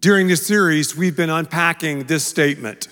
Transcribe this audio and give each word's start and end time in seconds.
During 0.00 0.28
this 0.28 0.46
series, 0.46 0.96
we've 0.96 1.16
been 1.16 1.30
unpacking 1.30 2.04
this 2.04 2.24
statement 2.24 2.88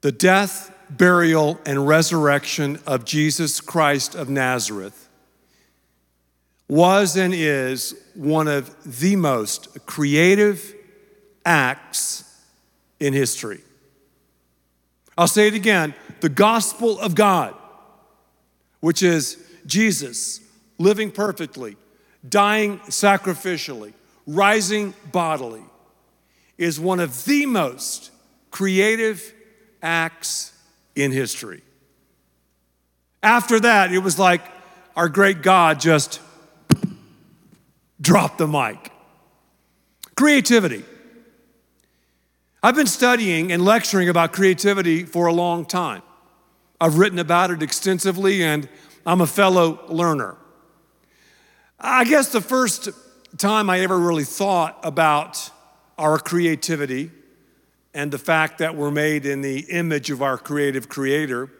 the 0.00 0.12
death, 0.12 0.74
burial, 0.90 1.58
and 1.64 1.88
resurrection 1.88 2.78
of 2.86 3.04
Jesus 3.06 3.60
Christ 3.60 4.14
of 4.14 4.28
Nazareth 4.28 5.08
was 6.68 7.16
and 7.16 7.32
is 7.32 7.94
one 8.14 8.48
of 8.48 9.00
the 9.00 9.16
most 9.16 9.86
creative 9.86 10.74
acts 11.46 12.24
in 13.00 13.12
history. 13.12 13.60
I'll 15.16 15.28
say 15.28 15.46
it 15.46 15.54
again 15.54 15.94
the 16.20 16.28
gospel 16.28 16.98
of 16.98 17.14
God, 17.14 17.54
which 18.80 19.02
is 19.02 19.42
Jesus 19.64 20.40
living 20.78 21.10
perfectly, 21.10 21.76
dying 22.28 22.78
sacrificially, 22.80 23.92
rising 24.26 24.94
bodily, 25.12 25.62
is 26.56 26.78
one 26.78 27.00
of 27.00 27.24
the 27.24 27.46
most 27.46 28.10
creative 28.50 29.32
acts 29.82 30.52
in 30.94 31.12
history. 31.12 31.62
After 33.22 33.58
that, 33.60 33.92
it 33.92 33.98
was 33.98 34.18
like 34.18 34.42
our 34.96 35.08
great 35.08 35.42
God 35.42 35.80
just 35.80 36.20
dropped 38.00 38.38
the 38.38 38.46
mic. 38.46 38.92
Creativity. 40.16 40.84
I've 42.62 42.76
been 42.76 42.86
studying 42.86 43.50
and 43.52 43.64
lecturing 43.64 44.08
about 44.08 44.32
creativity 44.32 45.04
for 45.04 45.26
a 45.26 45.32
long 45.32 45.66
time. 45.66 46.02
I've 46.80 46.98
written 46.98 47.18
about 47.18 47.50
it 47.50 47.62
extensively, 47.62 48.42
and 48.42 48.68
I'm 49.04 49.20
a 49.20 49.26
fellow 49.26 49.80
learner. 49.88 50.36
I 51.78 52.04
guess 52.04 52.30
the 52.30 52.40
first 52.40 52.88
time 53.36 53.68
I 53.68 53.80
ever 53.80 53.98
really 53.98 54.24
thought 54.24 54.78
about 54.82 55.50
our 55.98 56.18
creativity 56.18 57.10
and 57.92 58.12
the 58.12 58.18
fact 58.18 58.58
that 58.58 58.74
we're 58.74 58.90
made 58.90 59.26
in 59.26 59.40
the 59.40 59.60
image 59.70 60.10
of 60.10 60.22
our 60.22 60.36
creative 60.36 60.88
creator, 60.88 61.50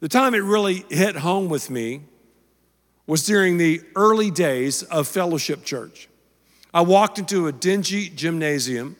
the 0.00 0.08
time 0.08 0.34
it 0.34 0.42
really 0.42 0.84
hit 0.90 1.16
home 1.16 1.48
with 1.48 1.70
me 1.70 2.02
was 3.06 3.24
during 3.24 3.56
the 3.56 3.80
early 3.94 4.30
days 4.30 4.82
of 4.84 5.06
Fellowship 5.06 5.64
Church. 5.64 6.08
I 6.74 6.82
walked 6.82 7.18
into 7.18 7.46
a 7.46 7.52
dingy 7.52 8.08
gymnasium 8.08 8.96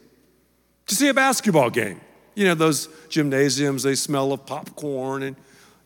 to 0.86 0.94
see 0.94 1.08
a 1.08 1.14
basketball 1.14 1.70
game. 1.70 2.00
You 2.34 2.44
know, 2.46 2.54
those 2.54 2.88
gymnasiums, 3.08 3.82
they 3.82 3.94
smell 3.94 4.32
of 4.32 4.46
popcorn 4.46 5.22
and, 5.22 5.36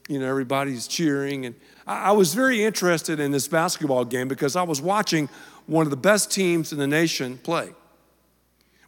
you 0.08 0.18
know, 0.18 0.28
everybody's 0.28 0.86
cheering. 0.86 1.46
And 1.46 1.54
I 1.86 2.12
was 2.12 2.34
very 2.34 2.62
interested 2.62 3.18
in 3.18 3.32
this 3.32 3.48
basketball 3.48 4.04
game 4.04 4.28
because 4.28 4.54
I 4.54 4.62
was 4.62 4.80
watching 4.80 5.28
one 5.70 5.86
of 5.86 5.90
the 5.90 5.96
best 5.96 6.32
teams 6.32 6.72
in 6.72 6.78
the 6.78 6.86
nation 6.86 7.38
play. 7.38 7.70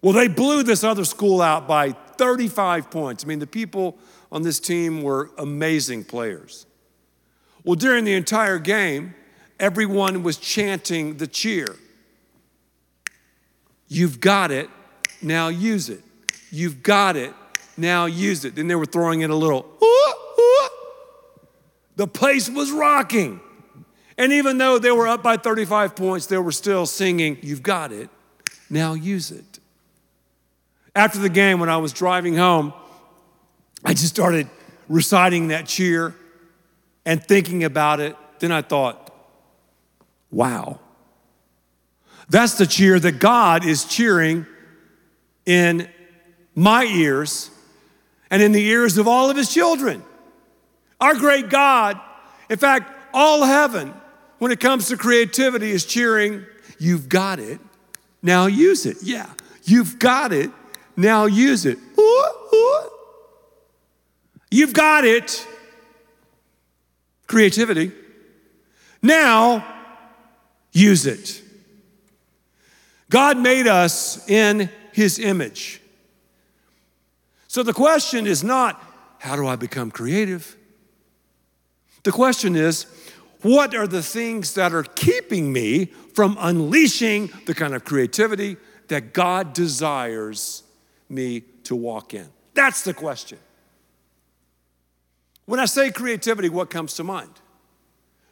Well, 0.03 0.13
they 0.13 0.27
blew 0.27 0.65
this 0.65 0.83
other 0.83 1.05
school 1.05 1.41
out 1.41 1.69
by 1.69 1.93
35 1.93 2.91
points. 2.91 3.25
I 3.25 3.29
mean, 3.29 3.39
the 3.39 3.47
people 3.47 3.97
on 4.33 4.43
this 4.43 4.59
team 4.59 5.01
were 5.01 5.31
amazing 5.39 6.05
players. 6.05 6.67
Well, 7.63 7.77
during 7.77 8.05
the 8.05 8.15
entire 8.15 8.59
game, 8.59 9.15
everyone 9.61 10.25
was 10.25 10.39
chanting 10.39 11.19
the 11.19 11.29
cheer. 11.29 11.77
You've 13.87 14.19
got 14.19 14.51
it, 14.51 14.69
now 15.23 15.49
use 15.49 15.89
it. 15.89 16.03
You've 16.51 16.83
got 16.83 17.15
it, 17.15 17.33
now 17.77 18.07
use 18.07 18.45
it. 18.45 18.57
Then 18.57 18.67
they 18.67 18.75
were 18.75 18.87
throwing 18.87 19.21
in 19.21 19.31
a 19.31 19.37
little, 19.37 19.65
ooh, 19.81 20.13
ooh. 20.41 20.69
the 21.95 22.09
place 22.09 22.51
was 22.51 22.73
rocking. 22.73 23.41
And 24.19 24.33
even 24.33 24.59
though 24.59 24.79
they 24.79 24.91
were 24.91 25.09
up 25.09 25.23
by 25.23 25.37
35 25.37 25.97
points, 25.97 26.27
they 26.27 26.39
were 26.39 26.53
still 26.53 26.87
singing, 26.87 27.39
You've 27.43 27.63
got 27.63 27.93
it, 27.93 28.11
now 28.69 28.95
use 28.95 29.31
it. 29.31 29.61
After 30.95 31.19
the 31.19 31.31
game, 31.31 31.59
when 31.59 31.69
I 31.69 31.79
was 31.79 31.93
driving 31.93 32.37
home, 32.37 32.75
I 33.85 33.95
just 33.95 34.09
started 34.09 34.49
reciting 34.89 35.49
that 35.49 35.67
cheer 35.67 36.15
and 37.05 37.23
thinking 37.23 37.65
about 37.65 38.01
it. 38.01 38.17
Then 38.39 38.53
I 38.53 38.63
thought, 38.63 39.11
wow. 40.31 40.81
That's 42.29 42.55
the 42.55 42.67
cheer 42.67 42.99
that 42.99 43.19
God 43.19 43.65
is 43.65 43.85
cheering 43.85 44.47
in 45.47 45.89
my 46.55 46.85
ears 46.85 47.51
and 48.31 48.43
in 48.43 48.53
the 48.53 48.65
ears 48.65 48.99
of 48.99 49.09
all 49.09 49.31
of 49.31 49.37
his 49.37 49.53
children. 49.53 50.03
Our 51.01 51.15
great 51.15 51.49
God, 51.49 52.01
in 52.49 52.59
fact, 52.59 52.91
all 53.13 53.45
heaven, 53.45 53.93
when 54.43 54.51
it 54.51 54.59
comes 54.59 54.89
to 54.89 54.97
creativity, 54.97 55.71
is 55.71 55.85
cheering, 55.87 56.45
You've 56.77 57.09
got 57.09 57.39
it, 57.39 57.61
now 58.23 58.47
use 58.47 58.87
it. 58.87 58.97
Yeah, 59.01 59.31
you've 59.63 60.01
got 60.01 60.33
it, 60.33 60.51
now 60.97 61.27
use 61.27 61.65
it. 61.65 61.79
Ooh, 61.97 62.29
ooh. 62.53 62.91
You've 64.51 64.73
got 64.73 65.05
it. 65.05 65.47
Creativity. 67.29 67.93
Now 69.01 69.65
use 70.73 71.07
it. 71.07 71.41
God 73.11 73.39
made 73.39 73.69
us 73.69 74.29
in 74.29 74.69
his 74.91 75.21
image. 75.21 75.81
So 77.47 77.63
the 77.63 77.73
question 77.73 78.27
is 78.27 78.43
not, 78.43 78.83
how 79.21 79.37
do 79.37 79.47
I 79.47 79.55
become 79.55 79.93
creative? 79.93 80.57
The 82.03 82.11
question 82.11 82.57
is, 82.57 82.87
what 83.43 83.75
are 83.75 83.87
the 83.87 84.03
things 84.03 84.55
that 84.55 84.73
are 84.73 84.83
keeping 84.83 85.53
me 85.53 85.87
from 86.15 86.37
unleashing 86.41 87.31
the 87.47 87.55
kind 87.55 87.75
of 87.75 87.85
creativity 87.85 88.57
that 88.89 89.13
God 89.13 89.53
desires 89.53 90.63
me 91.09 91.43
to 91.65 91.77
walk 91.77 92.15
in? 92.15 92.29
That's 92.55 92.83
the 92.83 92.95
question. 92.95 93.39
When 95.47 95.59
I 95.61 95.65
say 95.65 95.91
creativity, 95.91 96.49
what 96.49 96.71
comes 96.71 96.95
to 96.95 97.05
mind? 97.05 97.31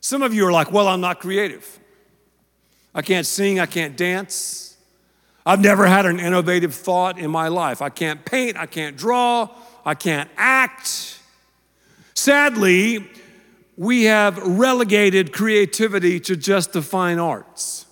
Some 0.00 0.22
of 0.22 0.32
you 0.32 0.46
are 0.46 0.52
like, 0.52 0.72
well, 0.72 0.88
I'm 0.88 1.00
not 1.00 1.20
creative. 1.20 1.78
I 2.94 3.02
can't 3.02 3.26
sing, 3.26 3.60
I 3.60 3.66
can't 3.66 3.96
dance. 3.96 4.76
I've 5.44 5.60
never 5.60 5.86
had 5.86 6.06
an 6.06 6.20
innovative 6.20 6.74
thought 6.74 7.18
in 7.18 7.30
my 7.30 7.48
life. 7.48 7.82
I 7.82 7.88
can't 7.88 8.24
paint, 8.24 8.56
I 8.56 8.66
can't 8.66 8.96
draw, 8.96 9.48
I 9.84 9.94
can't 9.94 10.30
act. 10.36 11.18
Sadly, 12.14 13.08
we 13.80 14.04
have 14.04 14.36
relegated 14.36 15.32
creativity 15.32 16.20
to 16.20 16.36
just 16.36 16.74
the 16.74 16.82
fine 16.82 17.18
arts. 17.18 17.86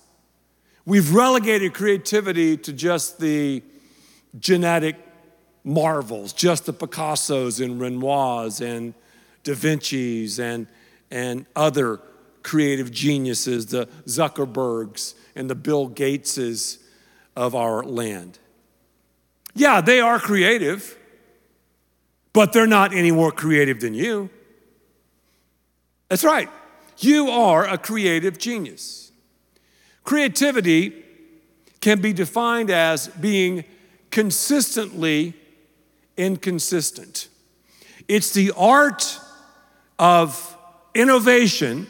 We've 0.85 1.15
relegated 1.15 1.73
creativity 1.73 2.57
to 2.57 2.71
just 2.71 3.19
the 3.19 3.63
genetic 4.37 4.97
marvels, 5.63 6.31
just 6.31 6.67
the 6.67 6.73
Picassos 6.73 7.59
and 7.59 7.81
Renoirs 7.81 8.61
and 8.61 8.93
Da 9.43 9.55
Vinci's 9.55 10.39
and, 10.39 10.67
and 11.09 11.47
other 11.55 11.99
creative 12.43 12.91
geniuses, 12.91 13.65
the 13.65 13.87
Zuckerbergs 14.05 15.15
and 15.35 15.49
the 15.49 15.55
Bill 15.55 15.89
Gateses 15.89 16.83
of 17.35 17.55
our 17.55 17.81
land. 17.81 18.37
Yeah, 19.55 19.81
they 19.81 19.99
are 20.01 20.19
creative, 20.19 20.95
but 22.31 22.53
they're 22.53 22.67
not 22.67 22.93
any 22.93 23.09
more 23.11 23.31
creative 23.31 23.79
than 23.79 23.95
you. 23.95 24.29
That's 26.09 26.23
right. 26.23 26.49
You 26.97 27.29
are 27.29 27.65
a 27.65 27.77
creative 27.77 28.37
genius. 28.37 29.11
Creativity 30.03 31.05
can 31.81 32.01
be 32.01 32.11
defined 32.11 32.69
as 32.69 33.07
being 33.07 33.63
consistently 34.11 35.33
inconsistent. 36.17 37.29
It's 38.07 38.33
the 38.33 38.51
art 38.57 39.19
of 39.97 40.57
innovation, 40.93 41.87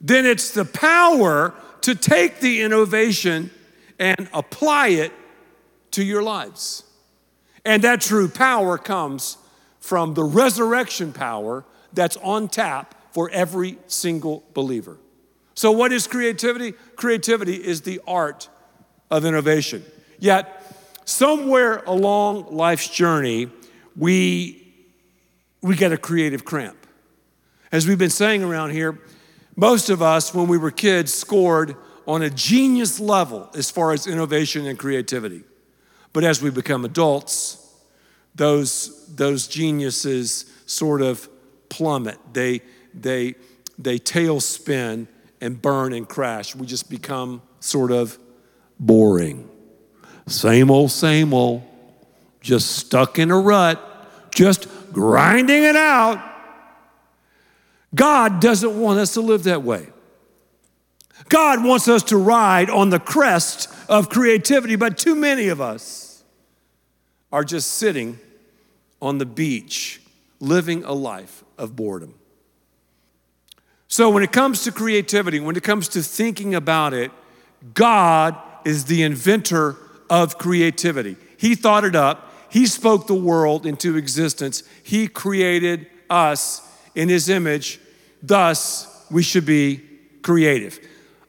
then 0.00 0.26
it's 0.26 0.50
the 0.50 0.64
power 0.64 1.54
to 1.82 1.94
take 1.94 2.40
the 2.40 2.62
innovation 2.62 3.50
and 3.98 4.28
apply 4.32 4.88
it 4.88 5.12
to 5.92 6.02
your 6.02 6.22
lives. 6.22 6.82
And 7.64 7.82
that 7.84 8.00
true 8.00 8.28
power 8.28 8.78
comes 8.78 9.36
from 9.78 10.14
the 10.14 10.24
resurrection 10.24 11.12
power 11.12 11.64
that's 11.92 12.16
on 12.18 12.48
tap 12.48 12.95
for 13.16 13.30
every 13.30 13.78
single 13.86 14.44
believer. 14.52 14.98
So, 15.54 15.72
what 15.72 15.90
is 15.90 16.06
creativity? 16.06 16.72
Creativity 16.96 17.54
is 17.54 17.80
the 17.80 17.98
art 18.06 18.50
of 19.10 19.24
innovation. 19.24 19.82
Yet, 20.18 20.62
somewhere 21.06 21.82
along 21.86 22.54
life's 22.54 22.90
journey, 22.90 23.48
we, 23.96 24.70
we 25.62 25.76
get 25.76 25.92
a 25.92 25.96
creative 25.96 26.44
cramp. 26.44 26.76
As 27.72 27.86
we've 27.86 27.96
been 27.96 28.10
saying 28.10 28.44
around 28.44 28.72
here, 28.72 28.98
most 29.56 29.88
of 29.88 30.02
us, 30.02 30.34
when 30.34 30.46
we 30.46 30.58
were 30.58 30.70
kids, 30.70 31.14
scored 31.14 31.74
on 32.06 32.20
a 32.20 32.28
genius 32.28 33.00
level 33.00 33.48
as 33.54 33.70
far 33.70 33.92
as 33.92 34.06
innovation 34.06 34.66
and 34.66 34.78
creativity. 34.78 35.42
But 36.12 36.24
as 36.24 36.42
we 36.42 36.50
become 36.50 36.84
adults, 36.84 37.66
those, 38.34 39.06
those 39.06 39.48
geniuses 39.48 40.44
sort 40.66 41.00
of 41.00 41.30
plummet. 41.70 42.18
They, 42.34 42.60
they, 43.02 43.34
they 43.78 43.98
tailspin 43.98 45.06
and 45.40 45.60
burn 45.60 45.92
and 45.92 46.08
crash. 46.08 46.54
We 46.54 46.66
just 46.66 46.88
become 46.90 47.42
sort 47.60 47.92
of 47.92 48.18
boring. 48.78 49.48
Same 50.26 50.70
old, 50.70 50.90
same 50.90 51.32
old. 51.32 51.62
Just 52.40 52.76
stuck 52.76 53.18
in 53.18 53.30
a 53.30 53.38
rut, 53.38 53.82
just 54.32 54.68
grinding 54.92 55.62
it 55.62 55.76
out. 55.76 56.22
God 57.94 58.40
doesn't 58.40 58.78
want 58.78 58.98
us 58.98 59.14
to 59.14 59.20
live 59.20 59.44
that 59.44 59.62
way. 59.62 59.88
God 61.28 61.64
wants 61.64 61.88
us 61.88 62.02
to 62.04 62.16
ride 62.16 62.70
on 62.70 62.90
the 62.90 63.00
crest 63.00 63.68
of 63.88 64.08
creativity, 64.08 64.76
but 64.76 64.98
too 64.98 65.14
many 65.14 65.48
of 65.48 65.60
us 65.60 66.22
are 67.32 67.42
just 67.42 67.72
sitting 67.72 68.18
on 69.00 69.18
the 69.18 69.26
beach 69.26 70.00
living 70.40 70.84
a 70.84 70.92
life 70.92 71.44
of 71.58 71.74
boredom. 71.74 72.14
So, 73.88 74.10
when 74.10 74.22
it 74.22 74.32
comes 74.32 74.64
to 74.64 74.72
creativity, 74.72 75.38
when 75.40 75.56
it 75.56 75.62
comes 75.62 75.88
to 75.88 76.02
thinking 76.02 76.54
about 76.54 76.92
it, 76.92 77.12
God 77.74 78.36
is 78.64 78.86
the 78.86 79.02
inventor 79.02 79.76
of 80.10 80.38
creativity. 80.38 81.16
He 81.36 81.54
thought 81.54 81.84
it 81.84 81.94
up, 81.94 82.32
He 82.50 82.66
spoke 82.66 83.06
the 83.06 83.14
world 83.14 83.64
into 83.64 83.96
existence, 83.96 84.62
He 84.82 85.08
created 85.08 85.86
us 86.10 86.62
in 86.94 87.08
His 87.08 87.28
image. 87.28 87.80
Thus, 88.22 89.04
we 89.10 89.22
should 89.22 89.46
be 89.46 89.82
creative. 90.22 90.80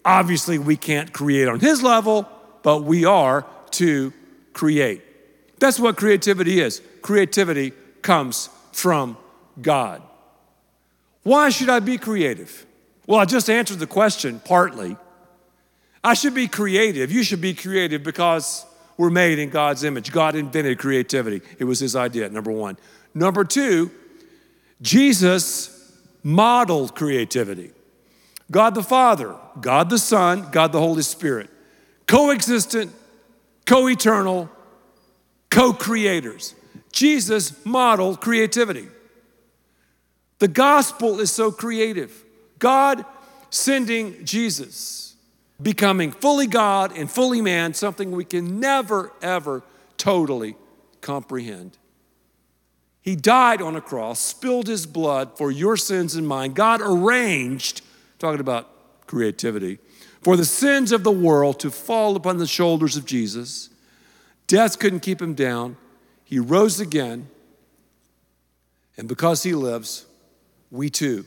Obviously, 0.04 0.57
we 0.57 0.77
can't 0.77 1.13
create 1.13 1.48
on 1.48 1.59
His 1.59 1.83
level, 1.83 2.27
but 2.63 2.83
we 2.83 3.06
are 3.06 3.45
to 3.71 4.13
create. 4.54 5.04
That's 5.59 5.80
what 5.80 5.98
creativity 5.98 6.59
is. 6.59 6.81
Creativity 7.01 7.74
comes 8.01 8.50
from 8.71 9.18
God. 9.62 10.01
Why 11.27 11.50
should 11.50 11.68
I 11.68 11.81
be 11.81 11.97
creative? 11.97 12.65
Well, 13.06 13.19
I 13.19 13.25
just 13.25 13.50
answered 13.50 13.79
the 13.79 13.85
question 13.85 14.39
partly. 14.45 14.95
I 16.01 16.13
should 16.13 16.33
be 16.33 16.47
creative. 16.47 17.12
You 17.12 17.21
should 17.21 17.41
be 17.41 17.53
creative 17.53 18.01
because 18.01 18.65
we're 18.95 19.09
made 19.09 19.38
in 19.38 19.50
God's 19.50 19.83
image. 19.83 20.13
God 20.13 20.35
invented 20.38 20.79
creativity, 20.79 21.41
it 21.59 21.65
was 21.65 21.81
His 21.81 21.97
idea, 21.97 22.29
number 22.29 22.50
one. 22.50 22.77
Number 23.13 23.44
two, 23.44 23.91
Jesus 24.81 26.00
modeled 26.24 26.95
creativity. 26.95 27.71
God 28.50 28.73
the 28.73 28.81
Father, 28.81 29.35
God 29.59 29.89
the 29.89 30.00
Son, 30.00 30.47
God 30.53 30.71
the 30.71 30.80
Holy 30.80 31.01
Spirit, 31.01 31.50
coexistent, 32.07 32.94
co 33.65 33.89
eternal, 33.89 34.50
co 35.50 35.73
creators. 35.73 36.56
Jesus 36.94 37.65
modeled 37.65 38.21
creativity. 38.21 38.88
The 40.39 40.48
gospel 40.48 41.19
is 41.19 41.31
so 41.31 41.51
creative. 41.51 42.24
God 42.60 43.06
sending 43.50 44.24
Jesus, 44.25 45.16
becoming 45.62 46.12
fully 46.12 46.48
God 46.48 46.95
and 46.95 47.10
fully 47.10 47.42
man, 47.42 47.74
something 47.74 48.12
we 48.12 48.25
can 48.25 48.60
never, 48.60 49.12
ever 49.22 49.63
totally 49.98 50.56
comprehend. 51.01 51.78
He 53.01 53.16
died 53.16 53.62
on 53.62 53.75
a 53.75 53.81
cross, 53.81 54.19
spilled 54.19 54.68
his 54.68 54.86
blood 54.86 55.38
for 55.38 55.50
your 55.50 55.78
sins 55.78 56.16
and 56.16 56.28
mine. 56.28 56.54
God 56.54 56.81
arranged, 56.83 57.81
talking 58.19 58.42
about 58.42 58.69
creativity, 59.07 59.80
for 60.22 60.36
the 60.36 60.44
sins 60.44 60.92
of 60.92 61.04
the 61.04 61.12
world 61.12 61.60
to 61.62 61.72
fall 61.72 62.18
upon 62.18 62.38
the 62.38 62.45
shoulders 62.45 62.98
of 62.98 63.06
Jesus. 63.06 63.69
Death 64.45 64.78
couldn't 64.78 65.00
keep 65.00 65.22
him 65.22 65.36
down. 65.36 65.78
He 66.25 66.38
rose 66.38 66.81
again. 66.81 67.30
And 68.98 69.07
because 69.07 69.44
he 69.44 69.54
lives, 69.54 70.06
we 70.72 70.90
too 70.90 71.25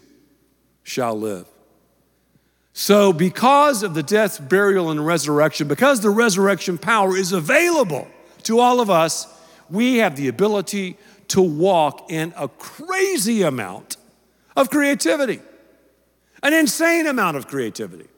shall 0.83 1.19
live. 1.19 1.47
So, 2.73 3.13
because 3.13 3.83
of 3.83 3.95
the 3.95 4.03
death, 4.03 4.49
burial, 4.49 4.91
and 4.91 5.05
resurrection, 5.05 5.69
because 5.69 6.01
the 6.01 6.11
resurrection 6.11 6.79
power 6.79 7.17
is 7.17 7.33
available 7.33 8.07
to 8.45 8.61
all 8.61 8.81
of 8.81 8.89
us, 8.89 9.27
we 9.69 9.99
have 9.99 10.17
the 10.17 10.29
ability 10.29 10.97
to 11.29 11.41
walk 11.41 12.11
in 12.11 12.33
a 12.37 12.49
crazy 12.49 13.43
amount 13.43 13.97
of 14.57 14.71
creativity, 14.71 15.41
an 16.43 16.53
insane 16.53 17.07
amount 17.07 17.37
of 17.37 17.47
creativity. 17.49 18.09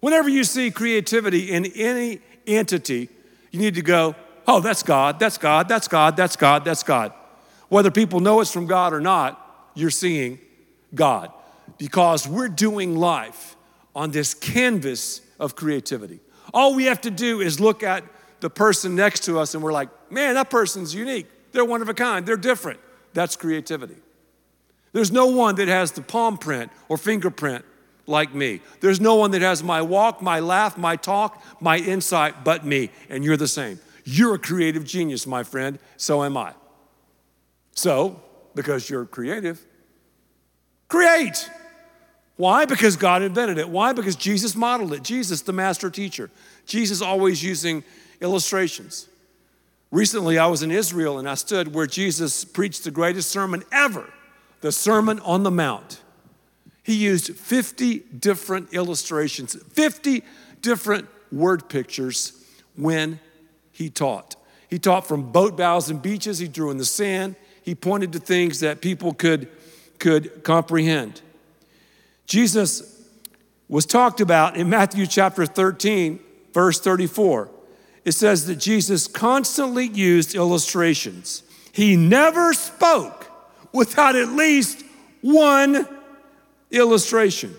Whenever 0.00 0.28
you 0.28 0.44
see 0.44 0.70
creativity 0.70 1.50
in 1.50 1.66
any 1.66 2.20
entity, 2.46 3.08
you 3.50 3.58
need 3.58 3.74
to 3.74 3.82
go, 3.82 4.14
oh, 4.46 4.60
that's 4.60 4.82
God, 4.82 5.18
that's 5.18 5.38
God, 5.38 5.68
that's 5.68 5.88
God, 5.88 6.16
that's 6.16 6.36
God, 6.36 6.64
that's 6.64 6.82
God. 6.82 7.12
Whether 7.68 7.90
people 7.90 8.20
know 8.20 8.40
it's 8.40 8.52
from 8.52 8.66
God 8.66 8.92
or 8.92 9.00
not, 9.00 9.70
you're 9.74 9.90
seeing 9.90 10.38
God 10.94 11.32
because 11.76 12.26
we're 12.26 12.48
doing 12.48 12.96
life 12.96 13.56
on 13.94 14.10
this 14.10 14.34
canvas 14.34 15.20
of 15.38 15.56
creativity. 15.56 16.20
All 16.54 16.74
we 16.74 16.84
have 16.84 17.00
to 17.02 17.10
do 17.10 17.40
is 17.40 17.60
look 17.60 17.82
at 17.82 18.04
the 18.40 18.50
person 18.50 18.94
next 18.94 19.24
to 19.24 19.38
us 19.38 19.54
and 19.54 19.62
we're 19.62 19.72
like, 19.72 19.88
man, 20.10 20.34
that 20.34 20.50
person's 20.50 20.94
unique. 20.94 21.26
They're 21.52 21.64
one 21.64 21.82
of 21.82 21.88
a 21.88 21.94
kind, 21.94 22.24
they're 22.24 22.36
different. 22.36 22.80
That's 23.14 23.36
creativity. 23.36 23.96
There's 24.92 25.12
no 25.12 25.26
one 25.26 25.56
that 25.56 25.68
has 25.68 25.92
the 25.92 26.02
palm 26.02 26.38
print 26.38 26.70
or 26.88 26.96
fingerprint 26.96 27.64
like 28.06 28.34
me. 28.34 28.60
There's 28.80 29.00
no 29.00 29.16
one 29.16 29.32
that 29.32 29.42
has 29.42 29.62
my 29.62 29.82
walk, 29.82 30.22
my 30.22 30.40
laugh, 30.40 30.78
my 30.78 30.96
talk, 30.96 31.42
my 31.60 31.76
insight 31.76 32.42
but 32.42 32.64
me, 32.64 32.90
and 33.10 33.24
you're 33.24 33.36
the 33.36 33.48
same. 33.48 33.78
You're 34.04 34.36
a 34.36 34.38
creative 34.38 34.84
genius, 34.84 35.26
my 35.26 35.42
friend. 35.42 35.78
So 35.98 36.24
am 36.24 36.36
I. 36.36 36.54
So, 37.72 38.22
because 38.54 38.88
you're 38.88 39.04
creative, 39.04 39.64
create. 40.88 41.50
Why? 42.36 42.64
Because 42.64 42.96
God 42.96 43.22
invented 43.22 43.58
it. 43.58 43.68
Why? 43.68 43.92
Because 43.92 44.16
Jesus 44.16 44.54
modeled 44.54 44.92
it. 44.92 45.02
Jesus, 45.02 45.42
the 45.42 45.52
master 45.52 45.90
teacher. 45.90 46.30
Jesus 46.66 47.02
always 47.02 47.42
using 47.42 47.84
illustrations. 48.20 49.08
Recently, 49.90 50.38
I 50.38 50.46
was 50.46 50.62
in 50.62 50.70
Israel 50.70 51.18
and 51.18 51.28
I 51.28 51.34
stood 51.34 51.74
where 51.74 51.86
Jesus 51.86 52.44
preached 52.44 52.84
the 52.84 52.90
greatest 52.90 53.30
sermon 53.30 53.64
ever 53.72 54.12
the 54.60 54.72
Sermon 54.72 55.20
on 55.20 55.44
the 55.44 55.50
Mount. 55.50 56.00
He 56.82 56.94
used 56.94 57.36
50 57.36 58.00
different 58.18 58.72
illustrations, 58.72 59.54
50 59.72 60.22
different 60.62 61.06
word 61.30 61.68
pictures 61.68 62.44
when 62.76 63.20
he 63.72 63.90
taught. 63.90 64.36
He 64.68 64.78
taught 64.78 65.06
from 65.06 65.30
boat 65.30 65.56
bows 65.56 65.90
and 65.90 66.00
beaches, 66.00 66.38
he 66.38 66.48
drew 66.48 66.70
in 66.70 66.78
the 66.78 66.84
sand, 66.84 67.36
he 67.62 67.74
pointed 67.74 68.12
to 68.12 68.18
things 68.18 68.60
that 68.60 68.80
people 68.80 69.12
could, 69.12 69.48
could 69.98 70.42
comprehend. 70.44 71.20
Jesus 72.26 73.02
was 73.68 73.86
talked 73.86 74.20
about 74.20 74.56
in 74.56 74.68
Matthew 74.68 75.06
chapter 75.06 75.46
13, 75.46 76.20
verse 76.52 76.80
34. 76.80 77.50
It 78.04 78.12
says 78.12 78.46
that 78.46 78.56
Jesus 78.56 79.06
constantly 79.06 79.86
used 79.86 80.34
illustrations. 80.34 81.42
He 81.72 81.96
never 81.96 82.54
spoke 82.54 83.26
without 83.72 84.16
at 84.16 84.28
least 84.30 84.84
one 85.20 85.86
illustration. 86.70 87.54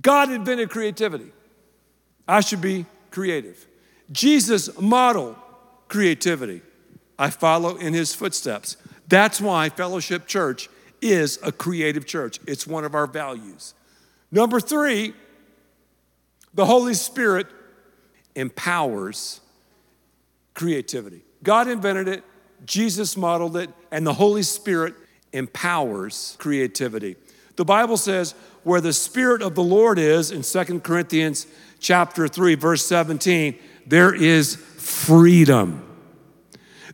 God 0.00 0.30
invented 0.30 0.70
creativity. 0.70 1.32
I 2.26 2.40
should 2.40 2.60
be 2.60 2.86
creative. 3.10 3.66
Jesus 4.10 4.80
modeled 4.80 5.36
creativity. 5.88 6.62
I 7.18 7.30
follow 7.30 7.76
in 7.76 7.92
his 7.92 8.14
footsteps. 8.14 8.76
That's 9.10 9.40
why 9.40 9.68
Fellowship 9.68 10.26
Church 10.26 10.70
is 11.02 11.38
a 11.42 11.50
creative 11.50 12.06
church, 12.06 12.38
it's 12.46 12.66
one 12.66 12.84
of 12.84 12.94
our 12.94 13.06
values. 13.06 13.74
Number 14.30 14.60
three, 14.60 15.14
the 16.54 16.64
Holy 16.64 16.94
Spirit 16.94 17.46
empowers 18.34 19.40
creativity. 20.54 21.22
God 21.42 21.68
invented 21.68 22.06
it, 22.06 22.22
Jesus 22.64 23.16
modeled 23.16 23.56
it, 23.56 23.70
and 23.90 24.06
the 24.06 24.12
Holy 24.12 24.42
Spirit 24.42 24.94
empowers 25.32 26.36
creativity. 26.38 27.16
The 27.56 27.64
Bible 27.64 27.96
says, 27.96 28.34
where 28.62 28.80
the 28.80 28.92
Spirit 28.92 29.42
of 29.42 29.54
the 29.54 29.62
Lord 29.62 29.98
is, 29.98 30.30
in 30.30 30.42
Second 30.42 30.84
Corinthians 30.84 31.46
chapter 31.80 32.28
3, 32.28 32.54
verse 32.54 32.84
17, 32.86 33.58
there 33.86 34.14
is 34.14 34.54
freedom. 34.54 35.89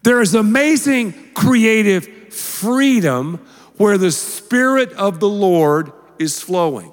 There 0.03 0.21
is 0.21 0.35
amazing 0.35 1.15
creative 1.35 2.33
freedom 2.33 3.47
where 3.77 3.99
the 3.99 4.11
Spirit 4.11 4.93
of 4.93 5.21
the 5.21 5.29
Lord 5.29 5.93
is 6.19 6.41
flowing. 6.41 6.93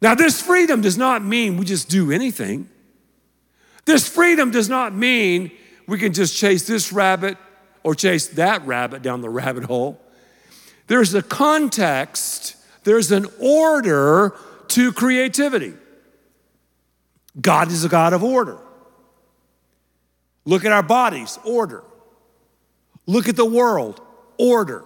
Now, 0.00 0.14
this 0.14 0.40
freedom 0.40 0.80
does 0.80 0.96
not 0.96 1.24
mean 1.24 1.56
we 1.56 1.64
just 1.64 1.88
do 1.88 2.12
anything. 2.12 2.68
This 3.84 4.08
freedom 4.08 4.50
does 4.50 4.68
not 4.68 4.94
mean 4.94 5.50
we 5.86 5.98
can 5.98 6.12
just 6.12 6.36
chase 6.36 6.66
this 6.66 6.92
rabbit 6.92 7.36
or 7.82 7.94
chase 7.94 8.28
that 8.28 8.64
rabbit 8.66 9.02
down 9.02 9.22
the 9.22 9.30
rabbit 9.30 9.64
hole. 9.64 10.00
There's 10.86 11.14
a 11.14 11.22
context, 11.22 12.56
there's 12.84 13.10
an 13.10 13.26
order 13.40 14.36
to 14.68 14.92
creativity. 14.92 15.74
God 17.40 17.68
is 17.70 17.84
a 17.84 17.88
God 17.88 18.12
of 18.12 18.22
order. 18.22 18.58
Look 20.48 20.64
at 20.64 20.72
our 20.72 20.82
bodies, 20.82 21.38
order. 21.44 21.84
Look 23.04 23.28
at 23.28 23.36
the 23.36 23.44
world, 23.44 24.00
order. 24.38 24.82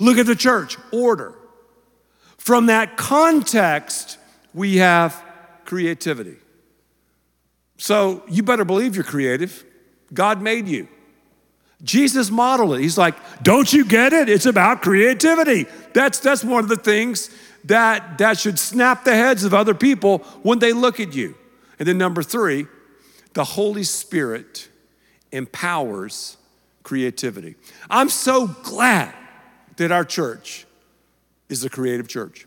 Look 0.00 0.16
at 0.16 0.24
the 0.24 0.34
church, 0.34 0.78
order. 0.90 1.34
From 2.38 2.66
that 2.66 2.96
context, 2.96 4.16
we 4.54 4.78
have 4.78 5.22
creativity. 5.66 6.36
So 7.76 8.22
you 8.26 8.42
better 8.42 8.64
believe 8.64 8.94
you're 8.94 9.04
creative. 9.04 9.62
God 10.14 10.40
made 10.40 10.66
you. 10.66 10.88
Jesus 11.82 12.30
modeled 12.30 12.72
it. 12.72 12.80
He's 12.80 12.96
like, 12.96 13.16
don't 13.42 13.70
you 13.70 13.84
get 13.84 14.14
it? 14.14 14.30
It's 14.30 14.46
about 14.46 14.80
creativity. 14.80 15.66
That's, 15.92 16.18
that's 16.18 16.42
one 16.42 16.64
of 16.64 16.70
the 16.70 16.76
things 16.76 17.28
that, 17.64 18.16
that 18.16 18.38
should 18.38 18.58
snap 18.58 19.04
the 19.04 19.14
heads 19.14 19.44
of 19.44 19.52
other 19.52 19.74
people 19.74 20.20
when 20.42 20.60
they 20.60 20.72
look 20.72 20.98
at 20.98 21.14
you. 21.14 21.34
And 21.78 21.86
then 21.86 21.98
number 21.98 22.22
three, 22.22 22.68
the 23.34 23.44
Holy 23.44 23.84
Spirit 23.84 24.68
empowers 25.30 26.36
creativity. 26.82 27.54
I'm 27.88 28.08
so 28.08 28.46
glad 28.46 29.14
that 29.76 29.90
our 29.90 30.04
church 30.04 30.66
is 31.48 31.64
a 31.64 31.70
creative 31.70 32.08
church. 32.08 32.46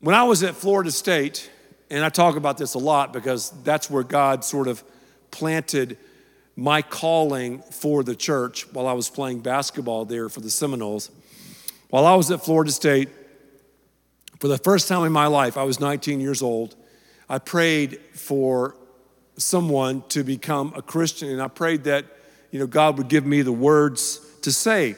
When 0.00 0.14
I 0.14 0.24
was 0.24 0.42
at 0.42 0.54
Florida 0.54 0.90
State, 0.90 1.50
and 1.90 2.04
I 2.04 2.08
talk 2.08 2.36
about 2.36 2.58
this 2.58 2.74
a 2.74 2.78
lot 2.78 3.12
because 3.12 3.50
that's 3.62 3.90
where 3.90 4.02
God 4.02 4.44
sort 4.44 4.68
of 4.68 4.82
planted 5.30 5.98
my 6.56 6.82
calling 6.82 7.60
for 7.62 8.02
the 8.02 8.14
church 8.14 8.72
while 8.72 8.86
I 8.86 8.92
was 8.92 9.10
playing 9.10 9.40
basketball 9.40 10.04
there 10.04 10.28
for 10.28 10.40
the 10.40 10.50
Seminoles. 10.50 11.10
While 11.90 12.06
I 12.06 12.14
was 12.14 12.30
at 12.30 12.44
Florida 12.44 12.70
State, 12.70 13.08
for 14.40 14.48
the 14.48 14.58
first 14.58 14.88
time 14.88 15.04
in 15.04 15.12
my 15.12 15.26
life, 15.26 15.56
I 15.56 15.64
was 15.64 15.80
19 15.80 16.20
years 16.20 16.42
old. 16.42 16.76
I 17.28 17.38
prayed 17.38 17.98
for 18.12 18.76
someone 19.36 20.02
to 20.08 20.22
become 20.22 20.72
a 20.76 20.82
Christian, 20.82 21.28
and 21.30 21.42
I 21.42 21.48
prayed 21.48 21.84
that 21.84 22.04
you 22.50 22.58
know 22.58 22.66
God 22.66 22.98
would 22.98 23.08
give 23.08 23.26
me 23.26 23.42
the 23.42 23.52
words 23.52 24.20
to 24.42 24.52
say 24.52 24.96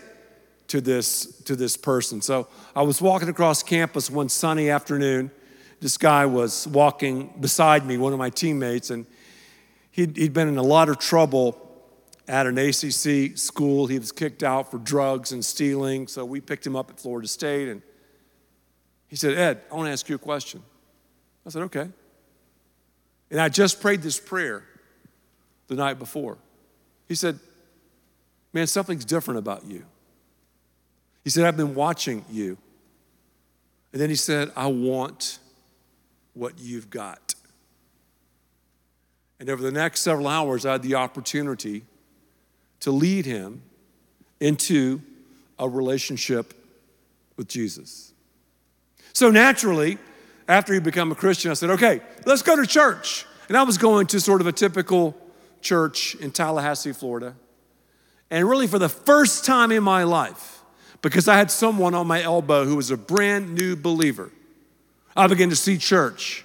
to 0.68 0.80
this 0.80 1.40
to 1.42 1.56
this 1.56 1.76
person. 1.76 2.20
So 2.20 2.48
I 2.74 2.82
was 2.82 3.00
walking 3.00 3.28
across 3.28 3.62
campus 3.62 4.10
one 4.10 4.28
sunny 4.28 4.70
afternoon. 4.70 5.30
This 5.80 5.96
guy 5.98 6.26
was 6.26 6.66
walking 6.68 7.34
beside 7.38 7.86
me, 7.86 7.98
one 7.98 8.12
of 8.12 8.18
my 8.18 8.30
teammates, 8.30 8.90
and 8.90 9.06
he'd, 9.90 10.16
he'd 10.16 10.32
been 10.32 10.48
in 10.48 10.56
a 10.56 10.62
lot 10.62 10.88
of 10.88 10.98
trouble 10.98 11.62
at 12.26 12.46
an 12.46 12.56
ACC 12.58 13.36
school. 13.36 13.86
He 13.86 13.98
was 13.98 14.10
kicked 14.10 14.42
out 14.42 14.70
for 14.70 14.78
drugs 14.78 15.32
and 15.32 15.44
stealing. 15.44 16.08
So 16.08 16.24
we 16.24 16.40
picked 16.40 16.66
him 16.66 16.76
up 16.76 16.90
at 16.90 16.98
Florida 16.98 17.28
State, 17.28 17.68
and 17.68 17.82
he 19.08 19.16
said, 19.16 19.36
"Ed, 19.36 19.62
I 19.70 19.74
want 19.74 19.86
to 19.86 19.92
ask 19.92 20.08
you 20.08 20.16
a 20.16 20.18
question." 20.18 20.62
I 21.46 21.50
said, 21.50 21.62
"Okay." 21.62 21.88
And 23.30 23.40
I 23.40 23.48
just 23.48 23.80
prayed 23.80 24.02
this 24.02 24.20
prayer 24.20 24.62
the 25.68 25.74
night 25.74 25.98
before. 25.98 26.38
He 27.08 27.14
said, 27.14 27.38
Man, 28.52 28.66
something's 28.66 29.04
different 29.04 29.38
about 29.38 29.66
you. 29.66 29.84
He 31.24 31.30
said, 31.30 31.44
I've 31.44 31.56
been 31.56 31.74
watching 31.74 32.24
you. 32.30 32.56
And 33.92 34.00
then 34.00 34.08
he 34.08 34.16
said, 34.16 34.50
I 34.56 34.68
want 34.68 35.38
what 36.34 36.58
you've 36.58 36.88
got. 36.88 37.34
And 39.38 39.50
over 39.50 39.62
the 39.62 39.72
next 39.72 40.00
several 40.00 40.28
hours, 40.28 40.64
I 40.64 40.72
had 40.72 40.82
the 40.82 40.94
opportunity 40.94 41.84
to 42.80 42.90
lead 42.90 43.26
him 43.26 43.62
into 44.40 45.02
a 45.58 45.68
relationship 45.68 46.54
with 47.36 47.48
Jesus. 47.48 48.12
So 49.12 49.30
naturally, 49.30 49.98
after 50.48 50.74
he 50.74 50.80
became 50.80 51.10
a 51.10 51.14
Christian, 51.14 51.50
I 51.50 51.54
said, 51.54 51.70
okay, 51.70 52.00
let's 52.24 52.42
go 52.42 52.56
to 52.56 52.66
church. 52.66 53.26
And 53.48 53.56
I 53.56 53.62
was 53.62 53.78
going 53.78 54.06
to 54.08 54.20
sort 54.20 54.40
of 54.40 54.46
a 54.46 54.52
typical 54.52 55.16
church 55.60 56.14
in 56.16 56.30
Tallahassee, 56.30 56.92
Florida. 56.92 57.34
And 58.30 58.48
really, 58.48 58.66
for 58.66 58.78
the 58.78 58.88
first 58.88 59.44
time 59.44 59.70
in 59.70 59.82
my 59.82 60.04
life, 60.04 60.60
because 61.02 61.28
I 61.28 61.36
had 61.36 61.50
someone 61.50 61.94
on 61.94 62.06
my 62.06 62.22
elbow 62.22 62.64
who 62.64 62.76
was 62.76 62.90
a 62.90 62.96
brand 62.96 63.54
new 63.54 63.76
believer, 63.76 64.30
I 65.16 65.26
began 65.28 65.50
to 65.50 65.56
see 65.56 65.78
church 65.78 66.44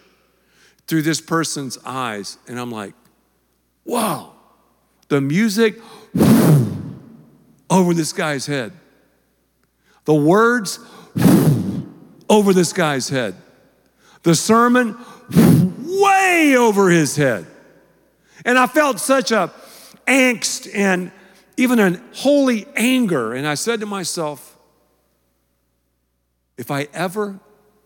through 0.88 1.02
this 1.02 1.22
person's 1.22 1.78
eyes. 1.86 2.38
And 2.48 2.60
I'm 2.60 2.72
like, 2.72 2.94
wow, 3.86 4.34
the 5.08 5.22
music 5.22 5.80
over 7.70 7.94
this 7.94 8.14
guy's 8.14 8.46
head, 8.46 8.74
the 10.06 10.14
words 10.14 10.80
over 12.30 12.54
this 12.54 12.74
guy's 12.74 13.10
head, 13.10 13.36
the 14.24 14.36
sermon 14.36 14.98
way 15.32 16.56
over 16.58 16.90
his 16.90 17.16
head. 17.16 17.46
And 18.46 18.58
I 18.58 18.68
felt 18.68 19.00
such 19.00 19.32
a 19.32 19.52
angst 20.08 20.70
and 20.74 21.12
even 21.58 21.80
a 21.80 22.02
holy 22.14 22.66
anger. 22.76 23.34
And 23.34 23.48
I 23.48 23.56
said 23.56 23.80
to 23.82 23.86
myself, 23.86 24.58
if 26.58 26.72
I 26.72 26.88
ever 26.94 27.40